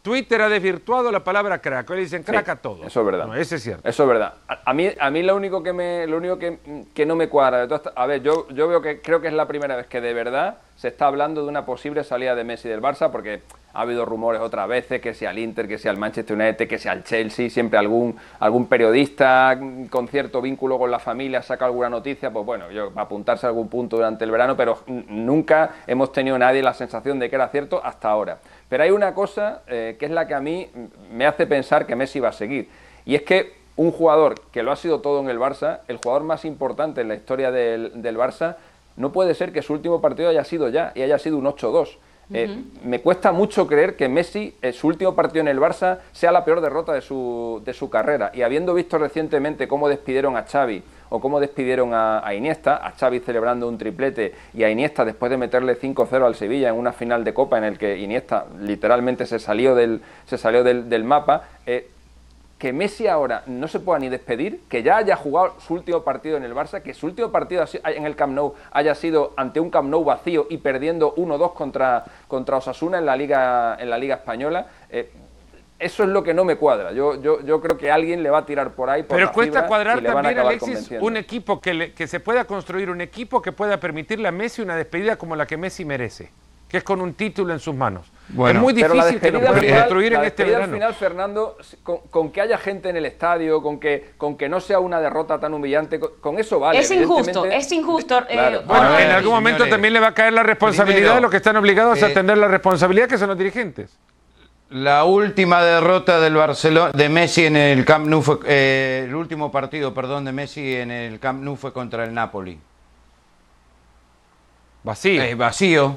Twitter 0.04 0.42
ha 0.42 0.50
desvirtuado 0.50 1.10
la 1.10 1.24
palabra 1.24 1.62
crack. 1.62 1.88
Hoy 1.88 2.00
dicen 2.00 2.22
crack 2.22 2.46
a 2.50 2.56
todo. 2.56 2.84
Eso 2.84 3.00
es 3.00 3.06
verdad. 3.06 3.26
No, 3.26 3.34
ese 3.34 3.56
es 3.56 3.62
cierto. 3.62 3.88
Eso 3.88 4.02
es 4.02 4.08
verdad. 4.10 4.34
A, 4.46 4.74
mí, 4.74 4.90
a 5.00 5.10
mí 5.10 5.22
lo 5.22 5.34
único 5.34 5.62
que 5.62 5.72
me, 5.72 6.06
lo 6.06 6.18
único 6.18 6.38
que, 6.38 6.58
que 6.92 7.06
no 7.06 7.16
me 7.16 7.30
cuadra. 7.30 7.66
De 7.66 7.80
a 7.96 8.06
ver, 8.06 8.22
yo, 8.22 8.46
yo 8.50 8.68
veo 8.68 8.82
que 8.82 9.00
creo 9.00 9.22
que 9.22 9.28
es 9.28 9.32
la 9.32 9.48
primera 9.48 9.76
vez 9.76 9.86
que 9.86 10.02
de 10.02 10.12
verdad 10.12 10.58
se 10.76 10.88
está 10.88 11.06
hablando 11.06 11.42
de 11.42 11.48
una 11.48 11.64
posible 11.64 12.04
salida 12.04 12.34
de 12.34 12.44
Messi 12.44 12.68
del 12.68 12.82
Barça, 12.82 13.10
porque 13.10 13.40
ha 13.72 13.80
habido 13.80 14.04
rumores 14.04 14.40
otras 14.40 14.68
veces, 14.68 15.00
que 15.00 15.14
sea 15.14 15.30
el 15.30 15.38
Inter, 15.38 15.66
que 15.66 15.78
sea 15.78 15.90
el 15.90 15.98
Manchester 15.98 16.36
United, 16.36 16.68
que 16.68 16.78
sea 16.78 16.92
el 16.92 17.02
Chelsea, 17.02 17.48
siempre 17.48 17.78
algún, 17.78 18.16
algún 18.40 18.66
periodista 18.66 19.58
con 19.90 20.08
cierto 20.08 20.42
vínculo 20.42 20.78
con 20.78 20.90
la 20.90 20.98
familia 20.98 21.42
saca 21.42 21.64
alguna 21.64 21.88
noticia, 21.88 22.30
pues 22.30 22.44
bueno, 22.44 22.70
yo, 22.70 22.92
va 22.92 23.02
a 23.02 23.04
apuntarse 23.04 23.46
a 23.46 23.48
algún 23.48 23.68
punto 23.68 23.96
durante 23.96 24.24
el 24.24 24.30
verano, 24.30 24.56
pero 24.56 24.80
nunca 24.86 25.76
hemos 25.86 26.12
tenido 26.12 26.38
nadie 26.38 26.62
la 26.62 26.74
sensación 26.74 27.18
de 27.18 27.30
que 27.30 27.36
era 27.36 27.48
cierto 27.48 27.80
hasta 27.84 28.10
ahora. 28.10 28.38
Pero 28.68 28.82
hay 28.82 28.90
una 28.90 29.14
cosa 29.14 29.62
eh, 29.66 29.96
que 29.98 30.06
es 30.06 30.10
la 30.10 30.26
que 30.26 30.34
a 30.34 30.40
mí 30.40 30.68
me 31.12 31.26
hace 31.26 31.46
pensar 31.46 31.86
que 31.86 31.96
Messi 31.96 32.20
va 32.20 32.28
a 32.28 32.32
seguir, 32.32 32.68
y 33.04 33.14
es 33.14 33.22
que 33.22 33.52
un 33.76 33.90
jugador 33.90 34.40
que 34.52 34.62
lo 34.62 34.72
ha 34.72 34.76
sido 34.76 35.00
todo 35.00 35.20
en 35.20 35.28
el 35.28 35.38
Barça, 35.38 35.80
el 35.88 35.96
jugador 35.96 36.22
más 36.22 36.44
importante 36.44 37.00
en 37.00 37.08
la 37.08 37.14
historia 37.14 37.50
del, 37.50 38.02
del 38.02 38.16
Barça, 38.16 38.56
no 38.96 39.12
puede 39.12 39.34
ser 39.34 39.52
que 39.52 39.62
su 39.62 39.72
último 39.72 40.00
partido 40.00 40.28
haya 40.28 40.44
sido 40.44 40.68
ya 40.68 40.92
y 40.94 41.02
haya 41.02 41.18
sido 41.18 41.36
un 41.36 41.44
8-2. 41.44 41.96
Eh, 42.32 42.62
me 42.82 43.00
cuesta 43.00 43.32
mucho 43.32 43.66
creer 43.66 43.96
que 43.96 44.08
Messi, 44.08 44.54
en 44.62 44.72
su 44.72 44.86
último 44.86 45.14
partido 45.14 45.42
en 45.42 45.48
el 45.48 45.58
Barça, 45.58 45.98
sea 46.12 46.32
la 46.32 46.44
peor 46.44 46.60
derrota 46.60 46.92
de 46.92 47.00
su, 47.00 47.60
de 47.64 47.74
su 47.74 47.90
carrera. 47.90 48.30
Y 48.34 48.42
habiendo 48.42 48.72
visto 48.72 48.96
recientemente 48.98 49.68
cómo 49.68 49.88
despidieron 49.88 50.36
a 50.36 50.44
Xavi 50.44 50.82
o 51.08 51.20
cómo 51.20 51.40
despidieron 51.40 51.90
a, 51.92 52.22
Iniesta, 52.34 52.76
a 52.76 52.92
Xavi 52.92 53.20
celebrando 53.20 53.68
un 53.68 53.78
triplete 53.78 54.34
y 54.52 54.62
a 54.62 54.70
Iniesta 54.70 55.04
después 55.04 55.30
de 55.30 55.36
meterle 55.36 55.78
5-0 55.78 56.24
al 56.24 56.34
Sevilla 56.34 56.68
en 56.68 56.76
una 56.76 56.92
final 56.92 57.24
de 57.24 57.34
Copa 57.34 57.58
en 57.58 57.64
el 57.64 57.78
que 57.78 57.98
Iniesta 57.98 58.46
literalmente 58.60 59.26
se 59.26 59.38
salió 59.38 59.74
del, 59.74 60.02
se 60.26 60.38
salió 60.38 60.64
del, 60.64 61.04
mapa, 61.04 61.42
eh, 61.66 61.90
que 62.58 62.72
Messi 62.72 63.06
ahora 63.08 63.42
no 63.46 63.68
se 63.68 63.80
pueda 63.80 63.98
ni 63.98 64.08
despedir, 64.08 64.60
que 64.68 64.82
ya 64.82 64.96
haya 64.96 65.16
jugado 65.16 65.54
su 65.60 65.74
último 65.74 66.02
partido 66.02 66.36
en 66.36 66.44
el 66.44 66.54
Barça, 66.54 66.82
que 66.82 66.94
su 66.94 67.06
último 67.06 67.30
partido 67.30 67.64
en 67.84 68.06
el 68.06 68.16
Camp 68.16 68.32
Nou 68.32 68.54
haya 68.70 68.94
sido 68.94 69.34
ante 69.36 69.60
un 69.60 69.70
Camp 69.70 69.90
Nou 69.90 70.04
vacío 70.04 70.46
y 70.48 70.58
perdiendo 70.58 71.14
1-2 71.16 71.52
contra, 71.52 72.04
contra 72.28 72.56
Osasuna 72.56 72.98
en 72.98 73.06
la 73.06 73.16
Liga, 73.16 73.76
en 73.78 73.90
la 73.90 73.98
Liga 73.98 74.14
Española. 74.14 74.66
Eh, 74.88 75.12
eso 75.78 76.02
es 76.02 76.08
lo 76.08 76.22
que 76.22 76.34
no 76.34 76.44
me 76.44 76.56
cuadra. 76.56 76.92
Yo, 76.92 77.20
yo, 77.20 77.40
yo 77.42 77.60
creo 77.60 77.76
que 77.76 77.90
alguien 77.90 78.22
le 78.22 78.30
va 78.30 78.38
a 78.38 78.46
tirar 78.46 78.72
por 78.72 78.90
ahí. 78.90 79.02
Por 79.02 79.16
Pero 79.16 79.32
cuesta 79.32 79.66
cuadrar 79.66 80.02
también, 80.02 80.38
Alexis, 80.38 80.90
un 81.00 81.16
equipo 81.16 81.60
que, 81.60 81.92
que 81.92 82.06
se 82.06 82.20
pueda 82.20 82.44
construir, 82.44 82.90
un 82.90 83.00
equipo 83.00 83.42
que 83.42 83.52
pueda 83.52 83.78
permitirle 83.78 84.28
a 84.28 84.32
Messi 84.32 84.62
una 84.62 84.76
despedida 84.76 85.16
como 85.16 85.36
la 85.36 85.46
que 85.46 85.56
Messi 85.56 85.84
merece 85.84 86.30
que 86.74 86.78
es 86.78 86.84
con 86.84 87.00
un 87.00 87.14
título 87.14 87.52
en 87.52 87.60
sus 87.60 87.72
manos. 87.72 88.10
es 88.28 88.54
muy 88.56 88.72
difícil 88.72 89.20
que 89.20 89.30
lo 89.30 89.38
puedan 89.40 89.60
destruir 89.60 90.14
en 90.14 90.24
este 90.24 90.42
verano. 90.42 90.64
al 90.64 90.72
final, 90.72 90.94
Fernando, 90.94 91.56
con, 92.10 92.32
que 92.32 92.40
haya 92.40 92.58
gente 92.58 92.88
en 92.88 92.96
el 92.96 93.06
estadio, 93.06 93.62
con 93.62 93.78
que, 93.78 94.14
con 94.16 94.36
que 94.36 94.48
no 94.48 94.58
sea 94.58 94.80
una 94.80 95.00
derrota 95.00 95.38
tan 95.38 95.54
humillante, 95.54 96.00
con, 96.00 96.36
eso 96.36 96.58
vale. 96.58 96.80
Es 96.80 96.90
injusto, 96.90 97.44
es 97.44 97.70
injusto. 97.70 98.24
Eh, 98.28 98.60
bueno, 98.66 98.98
en 98.98 99.10
algún 99.12 99.34
momento 99.34 99.68
también 99.68 99.94
le 99.94 100.00
va 100.00 100.08
a 100.08 100.14
caer 100.14 100.32
la 100.32 100.42
responsabilidad 100.42 101.14
de 101.14 101.20
los 101.20 101.30
que 101.30 101.36
están 101.36 101.56
obligados 101.56 102.02
a 102.02 102.08
eh, 102.08 102.10
atender 102.10 102.38
la 102.38 102.48
responsabilidad, 102.48 103.06
que 103.06 103.18
son 103.18 103.28
los 103.28 103.38
dirigentes. 103.38 103.96
La 104.74 105.04
última 105.04 105.62
derrota 105.62 106.18
del 106.18 106.34
Barcelona 106.34 106.90
de 106.90 107.08
Messi 107.08 107.46
en 107.46 107.54
el 107.54 107.84
Camp 107.84 108.08
Nou 108.08 108.20
fue 108.20 108.40
eh, 108.44 109.04
el 109.06 109.14
último 109.14 109.52
partido, 109.52 109.94
perdón, 109.94 110.24
de 110.24 110.32
Messi 110.32 110.74
en 110.74 110.90
el 110.90 111.20
Camp 111.20 111.44
Nou 111.44 111.54
fue 111.54 111.72
contra 111.72 112.02
el 112.02 112.12
Napoli. 112.12 112.58
Vacío. 114.82 115.22
Eh, 115.22 115.36
vacío. 115.36 115.96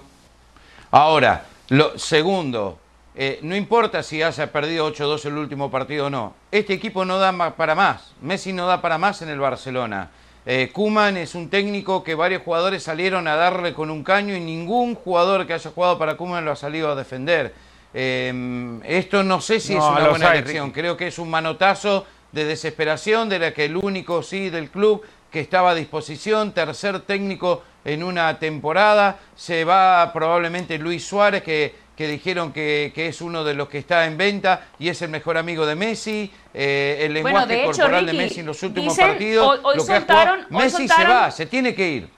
Ahora, 0.92 1.46
lo 1.70 1.98
segundo, 1.98 2.78
eh, 3.16 3.40
no 3.42 3.56
importa 3.56 4.04
si 4.04 4.22
haya 4.22 4.52
perdido 4.52 4.94
8-2 4.94 5.26
el 5.26 5.40
último 5.40 5.72
partido 5.72 6.06
o 6.06 6.10
no. 6.12 6.36
Este 6.52 6.74
equipo 6.74 7.04
no 7.04 7.18
da 7.18 7.56
para 7.58 7.74
más. 7.74 8.14
Messi 8.22 8.54
no 8.54 8.68
da 8.68 8.80
para 8.80 9.00
más 9.00 9.24
en 9.24 9.30
el 9.30 9.40
Barcelona. 9.40 10.12
Eh, 10.46 10.70
Kuman 10.72 11.18
es 11.18 11.34
un 11.34 11.50
técnico 11.50 12.04
que 12.04 12.14
varios 12.14 12.44
jugadores 12.44 12.84
salieron 12.84 13.28
a 13.28 13.38
darle 13.38 13.74
con 13.74 13.90
un 13.90 14.04
caño 14.04 14.36
y 14.36 14.40
ningún 14.40 14.94
jugador 14.94 15.48
que 15.48 15.54
haya 15.54 15.72
jugado 15.72 15.98
para 15.98 16.16
Kuman 16.16 16.46
lo 16.46 16.52
ha 16.52 16.56
salido 16.56 16.92
a 16.92 16.96
defender. 16.96 17.56
Em, 18.00 18.80
esto 18.84 19.24
no 19.24 19.42
sé 19.42 19.60
si 19.60 19.74
es 19.74 19.84
una 19.84 20.10
buena 20.10 20.32
elección, 20.32 20.70
creo 20.70 20.96
que 20.96 21.08
es 21.08 21.18
un 21.18 21.32
manotazo 21.32 22.06
de 22.32 22.46
desesperación 22.46 23.28
de 23.28 23.40
la 23.40 23.56
que 23.56 23.66
el 23.66 23.76
único 23.76 24.22
sí 24.22 24.52
del 24.52 24.70
club 24.70 25.04
que 25.32 25.40
estaba 25.40 25.72
a 25.72 25.74
disposición, 25.74 26.52
tercer 26.52 27.00
técnico 27.00 27.64
en 27.84 28.04
una 28.04 28.38
temporada, 28.38 29.18
se 29.36 29.66
va 29.66 30.12
probablemente 30.14 30.78
Luis 30.78 31.08
Suárez 31.08 31.42
que, 31.42 31.74
que 31.96 32.08
dijeron 32.08 32.54
que, 32.54 32.94
es 32.96 33.20
uno 33.20 33.44
de 33.44 33.56
los 33.56 33.68
que 33.68 33.80
está 33.80 34.06
en 34.06 34.16
venta 34.16 34.68
y 34.78 34.90
es 34.90 35.02
el 35.02 35.10
mejor 35.10 35.36
amigo 35.36 35.66
de 35.66 35.74
Messi, 35.74 36.32
eh, 36.54 37.00
el 37.02 37.14
lenguaje 37.14 37.64
corporal 37.66 38.06
de 38.06 38.14
Messi 38.14 38.42
en 38.42 38.46
los 38.46 38.62
últimos 38.62 38.96
partidos, 38.96 39.60
hoy, 39.64 39.80
soltaron, 39.80 40.46
Messi 40.52 40.88
se 40.88 41.04
va, 41.04 41.32
se 41.32 41.48
tiene 41.48 41.74
que 41.74 41.90
ir. 41.90 42.10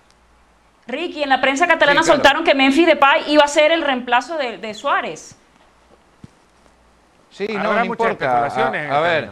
Ricky, 0.87 1.23
en 1.23 1.29
la 1.29 1.39
prensa 1.39 1.67
catalana 1.67 2.03
soltaron 2.03 2.43
que 2.43 2.53
Memphis 2.53 2.85
Depay 2.85 3.31
iba 3.31 3.45
a 3.45 3.47
ser 3.47 3.71
el 3.71 3.81
reemplazo 3.81 4.35
de 4.35 4.73
Suárez. 4.73 5.38
Sí, 7.29 7.47
no, 7.49 7.73
no 7.73 7.85
importa. 7.85 8.45
A, 8.45 8.99
ver, 8.99 9.29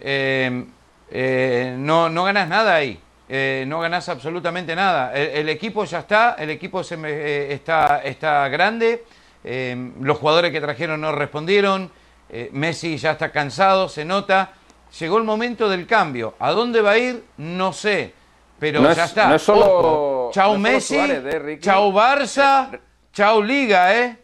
eh, 0.00 0.64
eh, 1.10 1.74
no, 1.78 2.08
no 2.08 2.24
ganas 2.24 2.48
nada 2.48 2.74
ahí. 2.74 3.00
Eh, 3.28 3.64
no 3.66 3.80
ganas 3.80 4.08
absolutamente 4.08 4.76
nada. 4.76 5.12
El, 5.14 5.48
equipo 5.48 5.84
ya 5.84 6.00
está, 6.00 6.36
el 6.38 6.50
equipo 6.50 6.84
se 6.84 7.52
está, 7.52 8.02
está 8.02 8.48
grande. 8.48 9.04
los 10.00 10.18
jugadores 10.18 10.50
que 10.52 10.60
trajeron 10.60 11.00
no 11.00 11.12
respondieron. 11.12 11.90
Messi 12.52 12.96
ya 12.96 13.12
está 13.12 13.30
cansado, 13.30 13.88
se 13.88 14.04
nota. 14.04 14.52
Llegó 14.98 15.18
el 15.18 15.24
momento 15.24 15.68
del 15.68 15.86
cambio. 15.86 16.34
¿A 16.38 16.52
dónde 16.52 16.80
va 16.80 16.92
a 16.92 16.98
ir? 16.98 17.24
No 17.36 17.72
sé. 17.72 18.12
Pero 18.58 18.92
ya 18.92 19.04
está. 19.04 19.28
No 19.28 19.34
es 19.34 19.42
solo, 19.42 20.30
chao 20.32 20.56
Messi, 20.56 20.96
chao 21.60 21.92
Barça, 21.92 22.78
chao 23.12 23.42
Liga, 23.42 23.94
¿eh? 23.94 24.23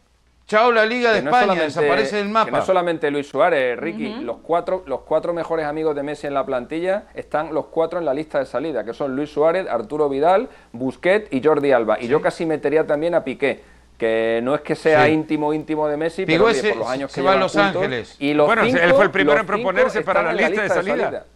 Chao 0.51 0.73
la 0.73 0.85
Liga 0.85 1.13
de 1.13 1.21
España, 1.21 1.55
desaparece 1.55 2.17
del 2.17 2.29
mapa. 2.29 2.47
Que 2.47 2.57
no 2.57 2.67
solamente 2.67 3.09
Luis 3.09 3.29
Suárez, 3.29 3.79
Ricky, 3.79 4.17
los, 4.17 4.39
cuatro, 4.39 4.83
los 4.85 5.03
cuatro 5.03 5.33
mejores 5.33 5.65
amigos 5.65 5.95
de 5.95 6.03
Messi 6.03 6.27
en 6.27 6.35
la 6.35 6.45
plantilla 6.45 7.05
están 7.15 7.55
los 7.55 7.67
cuatro 7.67 8.01
en 8.01 8.05
la 8.05 8.13
lista 8.13 8.41
de 8.41 8.47
salida, 8.47 8.83
que 8.83 8.93
son 8.93 9.15
Luis 9.15 9.31
Suárez, 9.31 9.69
Arturo 9.71 10.09
Vidal, 10.09 10.49
Busquets 10.73 11.33
y 11.33 11.41
Jordi 11.41 11.71
Alba. 11.71 12.01
Y 12.01 12.09
yo 12.09 12.21
casi 12.21 12.47
metería 12.47 12.85
también 12.85 13.15
a 13.15 13.23
Piqué, 13.23 13.61
que 13.97 14.41
no 14.43 14.57
es 14.57 14.63
que 14.63 14.75
sea 14.75 15.09
íntimo 15.09 15.55
íntimo 15.55 15.87
de 15.87 15.97
Messi, 15.97 16.27
pero 16.27 16.47
por 16.47 16.77
los 16.79 16.89
años 16.89 17.11
que 17.11 17.15
se 17.15 17.23
va 17.23 17.35
a 17.35 17.37
Los 17.37 17.55
Ángeles. 17.55 18.17
Y 18.19 18.35
bueno, 18.35 18.63
él 18.63 18.93
fue 18.93 19.05
el 19.05 19.13
primero 19.13 19.39
en 19.39 19.47
proponerse 19.47 20.01
para 20.01 20.21
la 20.21 20.33
lista, 20.33 20.63
de 20.65 20.69
salida. 20.69 21.27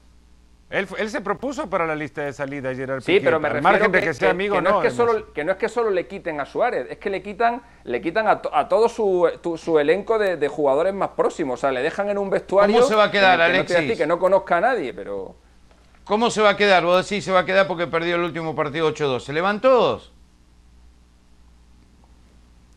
Él, 0.74 1.08
se 1.08 1.20
propuso 1.20 1.70
para 1.70 1.86
la 1.86 1.94
lista 1.94 2.22
de 2.22 2.32
salida, 2.32 2.74
Gerard 2.74 3.00
Sí, 3.00 3.20
pero 3.22 3.38
me 3.38 3.48
refiero 3.48 3.92
que, 3.92 4.00
que 4.00 4.12
sea 4.12 4.30
amigo, 4.30 4.60
no, 4.60 4.82
es 4.82 4.88
que 4.88 4.96
solo, 4.96 5.32
que 5.32 5.44
no 5.44 5.52
es 5.52 5.58
que 5.58 5.68
solo 5.68 5.90
le 5.90 6.08
quiten 6.08 6.40
a 6.40 6.46
Suárez, 6.46 6.88
es 6.90 6.98
que 6.98 7.10
le 7.10 7.22
quitan, 7.22 7.62
le 7.84 8.02
quitan 8.02 8.26
a, 8.26 8.40
todo 8.68 8.88
su, 8.88 9.78
elenco 9.78 10.18
de, 10.18 10.48
jugadores 10.48 10.92
más 10.92 11.10
próximos. 11.10 11.60
O 11.60 11.60
sea, 11.60 11.70
le 11.70 11.80
dejan 11.80 12.10
en 12.10 12.18
un 12.18 12.28
vestuario. 12.28 12.74
¿Cómo 12.74 12.88
se 12.88 12.96
va 12.96 13.04
a 13.04 13.10
quedar, 13.12 13.40
Alexis? 13.40 13.88
No 13.88 13.96
que 13.96 14.06
no 14.06 14.18
conozca 14.18 14.56
a 14.56 14.60
nadie, 14.62 14.92
pero. 14.92 15.36
¿Cómo 16.02 16.30
se 16.30 16.42
va 16.42 16.50
a 16.50 16.56
quedar? 16.56 16.84
Vos 16.84 17.08
decís 17.08 17.24
se 17.24 17.30
va 17.30 17.40
a 17.40 17.44
quedar 17.44 17.68
porque 17.68 17.86
perdió 17.86 18.16
el 18.16 18.22
último 18.22 18.56
partido 18.56 18.92
8-2. 18.92 19.20
¿Se 19.20 19.32
le 19.32 19.40
van 19.40 19.60
todos? 19.60 20.12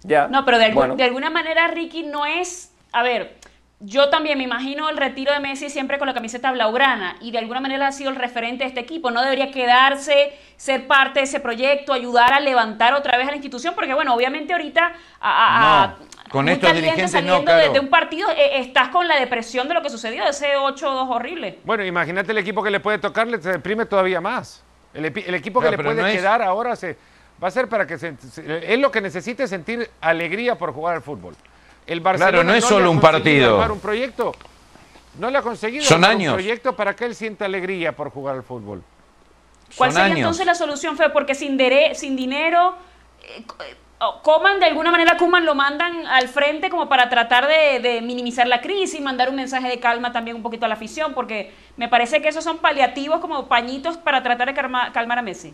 Ya. 0.03 0.27
No, 0.27 0.45
pero 0.45 0.60
de, 0.60 0.69
de 0.95 1.03
alguna 1.03 1.31
manera, 1.31 1.67
Ricky, 1.69 2.03
no 2.03 2.27
es. 2.27 2.71
A 2.91 3.01
ver, 3.01 3.38
yo 3.79 4.09
también 4.09 4.39
me 4.39 4.43
imagino 4.43 4.89
el 4.89 4.97
retiro 4.97 5.31
de 5.31 5.39
Messi 5.39 5.69
siempre 5.69 5.99
con 5.99 6.07
la 6.07 6.13
camiseta 6.15 6.51
blaugrana 6.51 7.15
y 7.21 7.29
de 7.29 7.37
alguna 7.37 7.59
manera 7.59 7.87
ha 7.87 7.91
sido 7.91 8.09
el 8.09 8.15
referente 8.15 8.63
de 8.63 8.69
este 8.69 8.79
equipo. 8.79 9.11
No 9.11 9.21
debería 9.21 9.51
quedarse, 9.51 10.33
ser 10.55 10.87
parte 10.87 11.19
de 11.19 11.25
ese 11.25 11.39
proyecto, 11.39 11.93
ayudar 11.93 12.33
a 12.33 12.39
levantar 12.39 12.95
otra 12.95 13.17
vez 13.17 13.27
a 13.27 13.31
la 13.31 13.35
institución, 13.35 13.75
porque 13.75 13.93
bueno, 13.93 14.15
obviamente 14.15 14.53
ahorita 14.53 14.93
a, 15.21 15.95
con 16.29 16.49
estos 16.49 16.73
dirigentes 16.73 17.11
saliendo 17.11 17.55
de, 17.55 17.79
un 17.79 17.89
partido 17.89 18.29
eh, 18.31 18.59
estás 18.59 18.89
con 18.89 19.07
la 19.07 19.19
depresión 19.19 19.67
de 19.67 19.75
lo 19.75 19.83
que 19.83 19.91
sucedió, 19.91 20.23
de 20.23 20.31
ese 20.31 20.55
8-2 20.55 21.09
horrible. 21.09 21.59
Bueno, 21.63 21.85
imagínate 21.85 22.31
el 22.31 22.39
equipo 22.39 22.63
que 22.63 22.71
le 22.71 22.79
puede 22.79 22.97
tocar, 22.97 23.27
le 23.27 23.37
deprime 23.37 23.85
todavía 23.85 24.19
más. 24.19 24.63
El, 24.95 25.05
equipo 25.05 25.61
que 25.61 25.69
le 25.69 25.77
puede 25.77 26.11
quedar 26.11 26.41
ahora 26.41 26.75
se, 26.75 26.97
va 27.41 27.49
a 27.49 27.51
ser 27.51 27.67
para 27.67 27.85
que 27.85 27.99
se, 27.99 28.15
es 28.63 28.79
lo 28.79 28.91
que 28.91 29.01
necesita 29.01 29.45
sentir 29.45 29.87
alegría 30.01 30.57
por 30.57 30.73
jugar 30.73 30.95
al 30.95 31.03
fútbol. 31.03 31.35
El 31.88 32.02
Barcelona 32.02 32.32
claro, 32.32 32.43
no 32.43 32.54
es 32.54 32.65
solo 32.65 32.91
un 32.91 33.00
partido. 33.00 33.65
un 33.71 33.80
proyecto. 33.80 34.34
No 35.17 35.32
le 35.32 35.38
ha 35.38 35.41
conseguido 35.41 35.84
Son 35.84 36.04
años. 36.04 36.34
un 36.34 36.36
proyecto 36.36 36.76
para 36.76 36.95
que 36.95 37.06
él 37.06 37.15
sienta 37.15 37.45
alegría 37.45 37.95
por 37.95 38.12
jugar 38.12 38.36
al 38.36 38.43
fútbol. 38.43 38.84
¿Cuál 39.76 39.91
sería 39.91 40.13
entonces 40.13 40.45
la 40.45 40.56
solución, 40.56 40.95
Fue 40.95 41.10
Porque 41.10 41.34
sin, 41.34 41.58
sin 41.95 42.15
dinero, 42.15 42.76
eh, 43.23 43.43
Coman 44.21 44.60
de 44.60 44.67
alguna 44.67 44.91
manera, 44.91 45.17
Kuman 45.17 45.43
lo 45.43 45.56
mandan 45.56 46.06
al 46.06 46.28
frente 46.28 46.69
como 46.69 46.88
para 46.88 47.10
tratar 47.10 47.47
de, 47.47 47.80
de, 47.80 48.02
minimizar 48.02 48.47
la 48.47 48.62
crisis, 48.62 49.02
mandar 49.02 49.30
un 49.30 49.36
mensaje 49.36 49.67
de 49.67 49.80
calma 49.80 50.12
también 50.12 50.38
un 50.38 50.43
poquito 50.43 50.65
a 50.65 50.67
la 50.69 50.76
afición, 50.76 51.15
porque 51.15 51.52
me 51.78 51.89
parece 51.89 52.21
que 52.21 52.28
esos 52.28 52.43
son 52.43 52.60
paliativos 52.60 53.19
como 53.19 53.47
pañitos 53.47 53.97
para 53.97 54.21
tratar 54.21 54.54
de 54.54 54.54
calmar 54.54 55.17
a 55.17 55.21
Messi. 55.23 55.54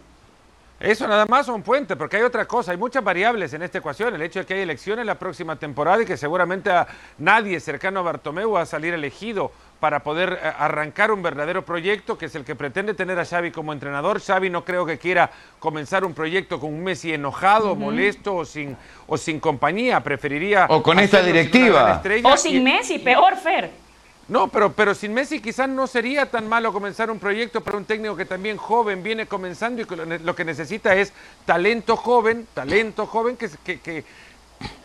Eso 0.84 1.08
nada 1.08 1.26
más 1.28 1.46
son 1.46 1.62
puentes, 1.62 1.96
porque 1.96 2.18
hay 2.18 2.24
otra 2.24 2.44
cosa, 2.44 2.72
hay 2.72 2.78
muchas 2.78 3.02
variables 3.02 3.54
en 3.54 3.64
esta 3.64 3.78
ecuación. 3.78 4.14
El 4.16 4.22
hecho 4.22 4.40
de 4.40 4.46
que 4.46 4.56
hay 4.56 4.60
elecciones 4.60 5.06
la 5.06 5.16
próxima 5.16 5.56
temporada 5.56 6.04
y 6.04 6.06
que 6.06 6.18
seguramente 6.18 6.72
a 6.72 6.86
nadie 7.20 7.58
cercano 7.62 8.02
a 8.02 8.04
Bartomeu 8.04 8.52
va 8.52 8.64
a 8.64 8.66
salir 8.66 8.94
elegido 8.94 9.54
para 9.80 10.04
poder 10.04 10.34
eh, 10.44 10.52
arrancar 10.60 11.12
un 11.12 11.24
verdadero 11.24 11.64
proyecto 11.64 12.18
que 12.18 12.26
es 12.26 12.36
el 12.36 12.44
que 12.44 12.56
pretende 12.56 12.94
tener 12.94 13.18
a 13.18 13.24
Xavi 13.24 13.52
como 13.52 13.72
entrenador. 13.72 14.20
Xavi 14.20 14.50
no 14.50 14.66
creo 14.66 14.86
que 14.86 14.98
quiera 14.98 15.32
comenzar 15.58 16.04
un 16.04 16.14
proyecto 16.14 16.60
con 16.60 16.74
un 16.74 16.84
Messi 16.84 17.14
enojado, 17.14 17.78
molesto 17.78 18.36
o 18.36 18.44
sin, 18.44 18.76
o 19.08 19.18
sin 19.18 19.40
compañía. 19.40 20.02
Preferiría... 20.02 20.66
O 20.68 20.84
con 20.84 21.00
esta 21.00 21.22
directiva. 21.22 22.02
O 22.24 22.36
sin 22.36 22.62
Messi, 22.62 23.00
peor, 23.00 23.38
Fer. 23.38 23.83
No, 24.28 24.48
pero, 24.48 24.72
pero 24.72 24.96
sin 24.96 25.14
Messi 25.14 25.42
quizás 25.42 25.68
no 25.68 25.86
sería 25.86 26.30
tan 26.32 26.48
malo 26.48 26.72
comenzar 26.72 27.12
un 27.12 27.20
proyecto 27.20 27.62
para 27.62 27.78
un 27.78 27.86
técnico 27.86 28.16
que 28.16 28.26
también 28.26 28.58
joven 28.58 29.04
viene 29.04 29.26
comenzando 29.26 29.82
y 29.82 29.86
que 29.86 29.96
lo 29.96 30.36
que 30.36 30.46
necesita 30.46 30.96
es 30.96 31.12
talento 31.46 31.98
joven, 31.98 32.48
talento 32.54 33.06
joven 33.06 33.36
que, 33.36 33.50
que, 33.64 33.82
que, 33.82 34.04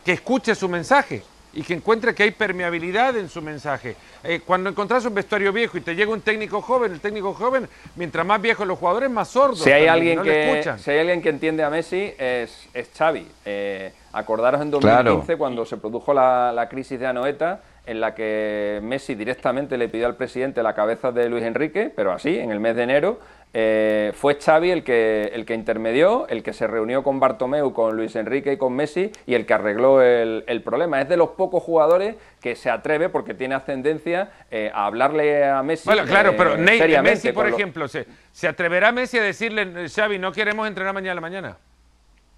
que 0.05 0.13
escuche 0.13 0.55
su 0.55 0.69
mensaje 0.69 1.23
y 1.53 1.63
que 1.63 1.75
encuentre 1.75 2.15
que 2.15 2.25
hay 2.25 2.31
permeabilidad 2.31 3.17
en 3.17 3.29
su 3.29 3.41
mensaje. 3.41 3.97
Eh, 4.23 4.41
cuando 4.45 4.71
encontrás 4.71 5.05
un 5.07 5.15
vestuario 5.15 5.53
viejo 5.53 5.79
y 5.79 5.81
te 5.81 5.95
llega 5.95 6.13
un 6.13 6.21
técnico 6.21 6.61
joven, 6.61 6.93
el 6.93 7.01
técnico 7.01 7.33
joven, 7.33 7.69
mientras 7.97 8.25
más 8.27 8.41
viejos 8.41 8.67
los 8.67 8.79
jugadores, 8.79 9.11
más 9.11 9.29
sordos. 9.29 9.61
Si 9.61 9.71
hay, 9.71 9.87
alguien, 9.87 10.23
que, 10.23 10.63
si 10.79 10.91
hay 10.91 10.99
alguien 10.99 11.23
que 11.23 11.31
entiende 11.31 11.63
a 11.63 11.71
Messi, 11.71 12.13
es, 12.19 12.69
es 12.75 12.91
Xavi. 12.97 13.27
Eh, 13.45 13.93
acordaros 14.13 14.61
en 14.61 14.71
2015, 14.71 15.37
cuando 15.37 15.65
se 15.65 15.77
produjo 15.79 16.13
la, 16.13 16.53
la 16.53 16.69
crisis 16.69 17.01
de 17.01 17.07
Anoeta, 17.07 17.63
en 17.89 18.01
la 18.01 18.15
que 18.15 18.81
Messi 18.83 19.15
directamente 19.15 19.79
le 19.79 19.89
pidió 19.89 20.07
al 20.07 20.15
presidente 20.15 20.63
la 20.63 20.75
cabeza 20.75 21.11
de 21.11 21.29
Luis 21.31 21.43
Enrique, 21.43 21.91
pero 21.95 22.13
así, 22.13 22.39
en 22.39 22.51
el 22.51 22.61
mes 22.61 22.77
de 22.77 22.83
enero, 22.83 23.19
eh, 23.55 24.13
fue 24.15 24.39
Xavi 24.39 24.71
el 24.71 24.85
que, 24.85 25.31
el 25.33 25.47
que 25.47 25.55
intermedió, 25.55 26.29
el 26.29 26.43
que 26.43 26.53
se 26.53 26.67
reunió 26.67 27.03
con 27.03 27.19
Bartomeu, 27.19 27.73
con 27.73 27.97
Luis 27.97 28.15
Enrique 28.15 28.53
y 28.53 28.57
con 28.59 28.75
Messi 28.75 29.11
y 29.27 29.33
el 29.33 29.47
que 29.47 29.55
arregló 29.55 30.03
el, 30.03 30.63
problema. 30.63 31.01
Es 31.01 31.09
de 31.09 31.17
los 31.17 31.31
pocos 31.31 31.63
jugadores 31.63 32.17
que 32.43 32.57
se 32.57 32.69
atreve, 32.69 33.09
porque 33.09 33.33
tiene 33.33 33.55
ascendencia, 33.55 34.33
eh, 34.51 34.71
a 34.75 34.85
hablarle 34.85 35.47
a 35.47 35.63
Messi. 35.63 35.89
Bueno, 35.89 36.05
claro, 36.05 36.35
pero 36.37 36.57
eh, 36.57 37.03
Messi, 37.03 37.33
por 37.33 37.49
ejemplo, 37.49 37.89
¿se, 37.89 38.07
¿se 38.33 38.49
atreverá 38.49 38.93
Messi 38.93 39.17
a 39.17 39.23
decirle, 39.23 39.89
Xavi, 39.89 40.19
no 40.19 40.31
queremos 40.31 40.69
entrenar 40.69 40.93
mañana 40.93 41.13
a 41.13 41.15
la 41.15 41.21
mañana? 41.23 41.57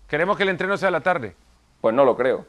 Queremos 0.06 0.36
que 0.36 0.44
el 0.44 0.50
entreno 0.50 0.76
sea 0.76 0.88
a 0.88 0.92
la 0.92 1.00
tarde. 1.00 1.34
Pues 1.80 1.92
no 1.92 2.04
lo 2.04 2.16
creo. 2.16 2.46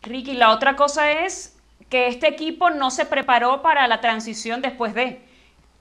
Ricky, 0.00 0.32
la 0.32 0.52
otra 0.52 0.76
cosa 0.76 1.12
es 1.12 1.57
que 1.88 2.08
este 2.08 2.28
equipo 2.28 2.70
no 2.70 2.90
se 2.90 3.06
preparó 3.06 3.62
para 3.62 3.86
la 3.86 4.00
transición 4.00 4.62
después 4.62 4.94
de. 4.94 5.22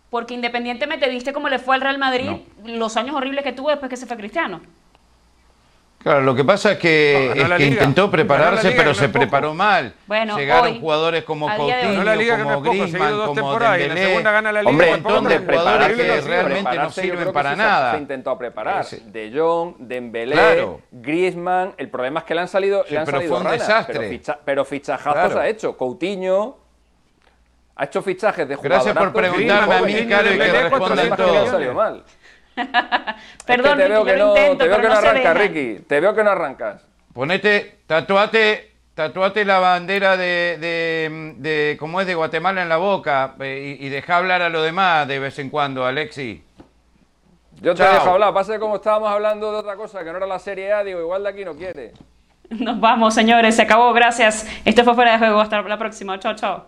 Porque 0.09 0.33
independientemente 0.33 1.09
viste 1.09 1.33
cómo 1.33 1.49
le 1.49 1.59
fue 1.59 1.75
al 1.75 1.81
Real 1.81 1.97
Madrid, 1.97 2.31
los 2.63 2.95
años 2.95 3.15
horribles 3.15 3.43
que 3.43 3.51
tuvo 3.51 3.69
después 3.69 3.89
que 3.89 3.97
se 3.97 4.05
fue 4.05 4.15
Cristiano. 4.15 4.61
Claro, 6.07 6.21
lo 6.21 6.33
que 6.35 6.45
pasa 6.45 6.71
es 6.71 6.77
que, 6.77 7.33
No, 7.35 7.43
es 7.43 7.57
que 7.57 7.65
intentó 7.65 8.09
prepararse, 8.09 8.71
pero 8.71 8.89
no 8.89 8.93
se 8.95 9.09
poco. 9.09 9.19
preparó 9.19 9.53
mal. 9.53 9.93
Bueno, 10.07 10.37
Llegaron 10.37 10.65
hoy, 10.67 10.79
jugadores 10.79 11.23
como. 11.25 11.53
Coutinho, 11.53 12.01
la 12.03 12.15
Liga, 12.15 12.37
no 12.37 12.43
como 12.45 12.55
poco, 12.59 12.71
Griezmann, 12.71 13.19
como 13.25 13.59
Dembélé. 13.59 14.05
segunda 14.05 14.31
gana 14.31 14.51
la 14.53 14.61
Liga. 14.61 14.69
Hombre, 14.71 14.87
un 14.95 15.03
montón 15.03 15.23
de 15.25 15.37
jugadores 15.39 15.97
que 15.97 16.21
realmente 16.21 16.75
no 16.77 16.89
sirven 16.91 17.33
para 17.33 17.51
sí 17.51 17.57
nada. 17.57 17.91
Se 17.91 17.97
intentó 17.97 18.37
preparar. 18.37 18.85
De 18.87 19.31
Jong, 19.35 19.75
Dembélé, 19.79 20.31
Claro. 20.31 20.79
Griezmann. 20.91 21.73
El 21.77 21.89
problema 21.89 22.21
es 22.21 22.25
que 22.25 22.35
le 22.35 22.41
han 22.41 22.47
salido, 22.47 22.85
Sí, 22.87 22.93
le 22.93 22.99
han 22.99 23.05
pero 23.05 23.17
salido 23.17 23.33
fue 23.35 23.39
un 23.39 23.45
ranas, 23.51 23.67
desastre. 23.67 23.99
Pero, 23.99 24.09
ficha- 24.09 24.39
pero 24.45 24.63
fichajazos 24.65 25.13
Claro. 25.25 25.39
ha 25.41 25.47
hecho. 25.49 25.75
Coutinho 25.75 26.57
ha 27.75 27.83
hecho 27.83 28.01
fichajes 28.01 28.47
de 28.47 28.55
Gracias 28.55 28.95
por 28.97 29.11
preguntarme 29.11 29.75
a 29.75 29.81
mí. 29.81 30.07
Caro, 30.07 30.33
y 30.33 30.37
que 30.37 30.51
responda 30.63 31.15
todo. 31.17 32.01
Perdón, 33.45 33.79
es 33.81 33.87
que 33.87 33.87
te 33.87 33.87
Ricky, 33.87 33.89
veo 33.89 34.05
que 34.05 34.17
no, 34.17 34.29
intento, 34.29 34.57
te 34.63 34.67
veo 34.69 34.77
que 34.81 34.87
no 34.87 34.93
no 35.01 35.13
dejan. 35.13 35.37
Ricky. 35.37 35.83
Te 35.87 35.99
veo 35.99 36.15
que 36.15 36.23
no 36.23 36.29
arrancas. 36.31 36.85
Ponete, 37.13 37.79
tatuate, 37.87 38.71
tatuate 38.93 39.45
la 39.45 39.59
bandera 39.59 40.17
de, 40.17 40.57
de, 40.59 41.33
de- 41.37 41.77
como 41.79 42.01
es 42.01 42.07
de 42.07 42.15
Guatemala 42.15 42.61
en 42.61 42.69
la 42.69 42.77
boca 42.77 43.35
eh, 43.39 43.77
y, 43.79 43.85
y 43.85 43.89
deja 43.89 44.17
hablar 44.17 44.41
a 44.41 44.49
lo 44.49 44.61
demás 44.61 45.07
de 45.07 45.19
vez 45.19 45.37
en 45.39 45.49
cuando, 45.49 45.85
Alexi. 45.85 46.43
Yo 47.61 47.73
te 47.73 47.81
Chao. 47.83 47.93
dejo 47.93 48.09
hablar. 48.11 48.33
Pasa 48.33 48.53
que 48.53 48.59
como 48.59 48.75
estábamos 48.75 49.09
hablando 49.09 49.51
de 49.51 49.57
otra 49.57 49.75
cosa 49.75 50.03
que 50.03 50.11
no 50.11 50.17
era 50.17 50.27
la 50.27 50.37
Serie 50.39 50.71
A, 50.73 50.83
digo, 50.83 50.99
igual 50.99 51.23
de 51.23 51.29
aquí 51.29 51.43
no 51.43 51.55
quiere. 51.55 51.91
Nos 52.49 52.79
vamos, 52.79 53.13
señores. 53.15 53.55
Se 53.55 53.63
acabó. 53.63 53.91
Gracias. 53.93 54.47
Esto 54.63 54.83
fue 54.83 54.93
Fuera 54.93 55.13
de 55.13 55.17
Juego. 55.17 55.41
Hasta 55.41 55.61
la 55.63 55.77
próxima. 55.77 56.19
Chao, 56.19 56.35
chao. 56.35 56.65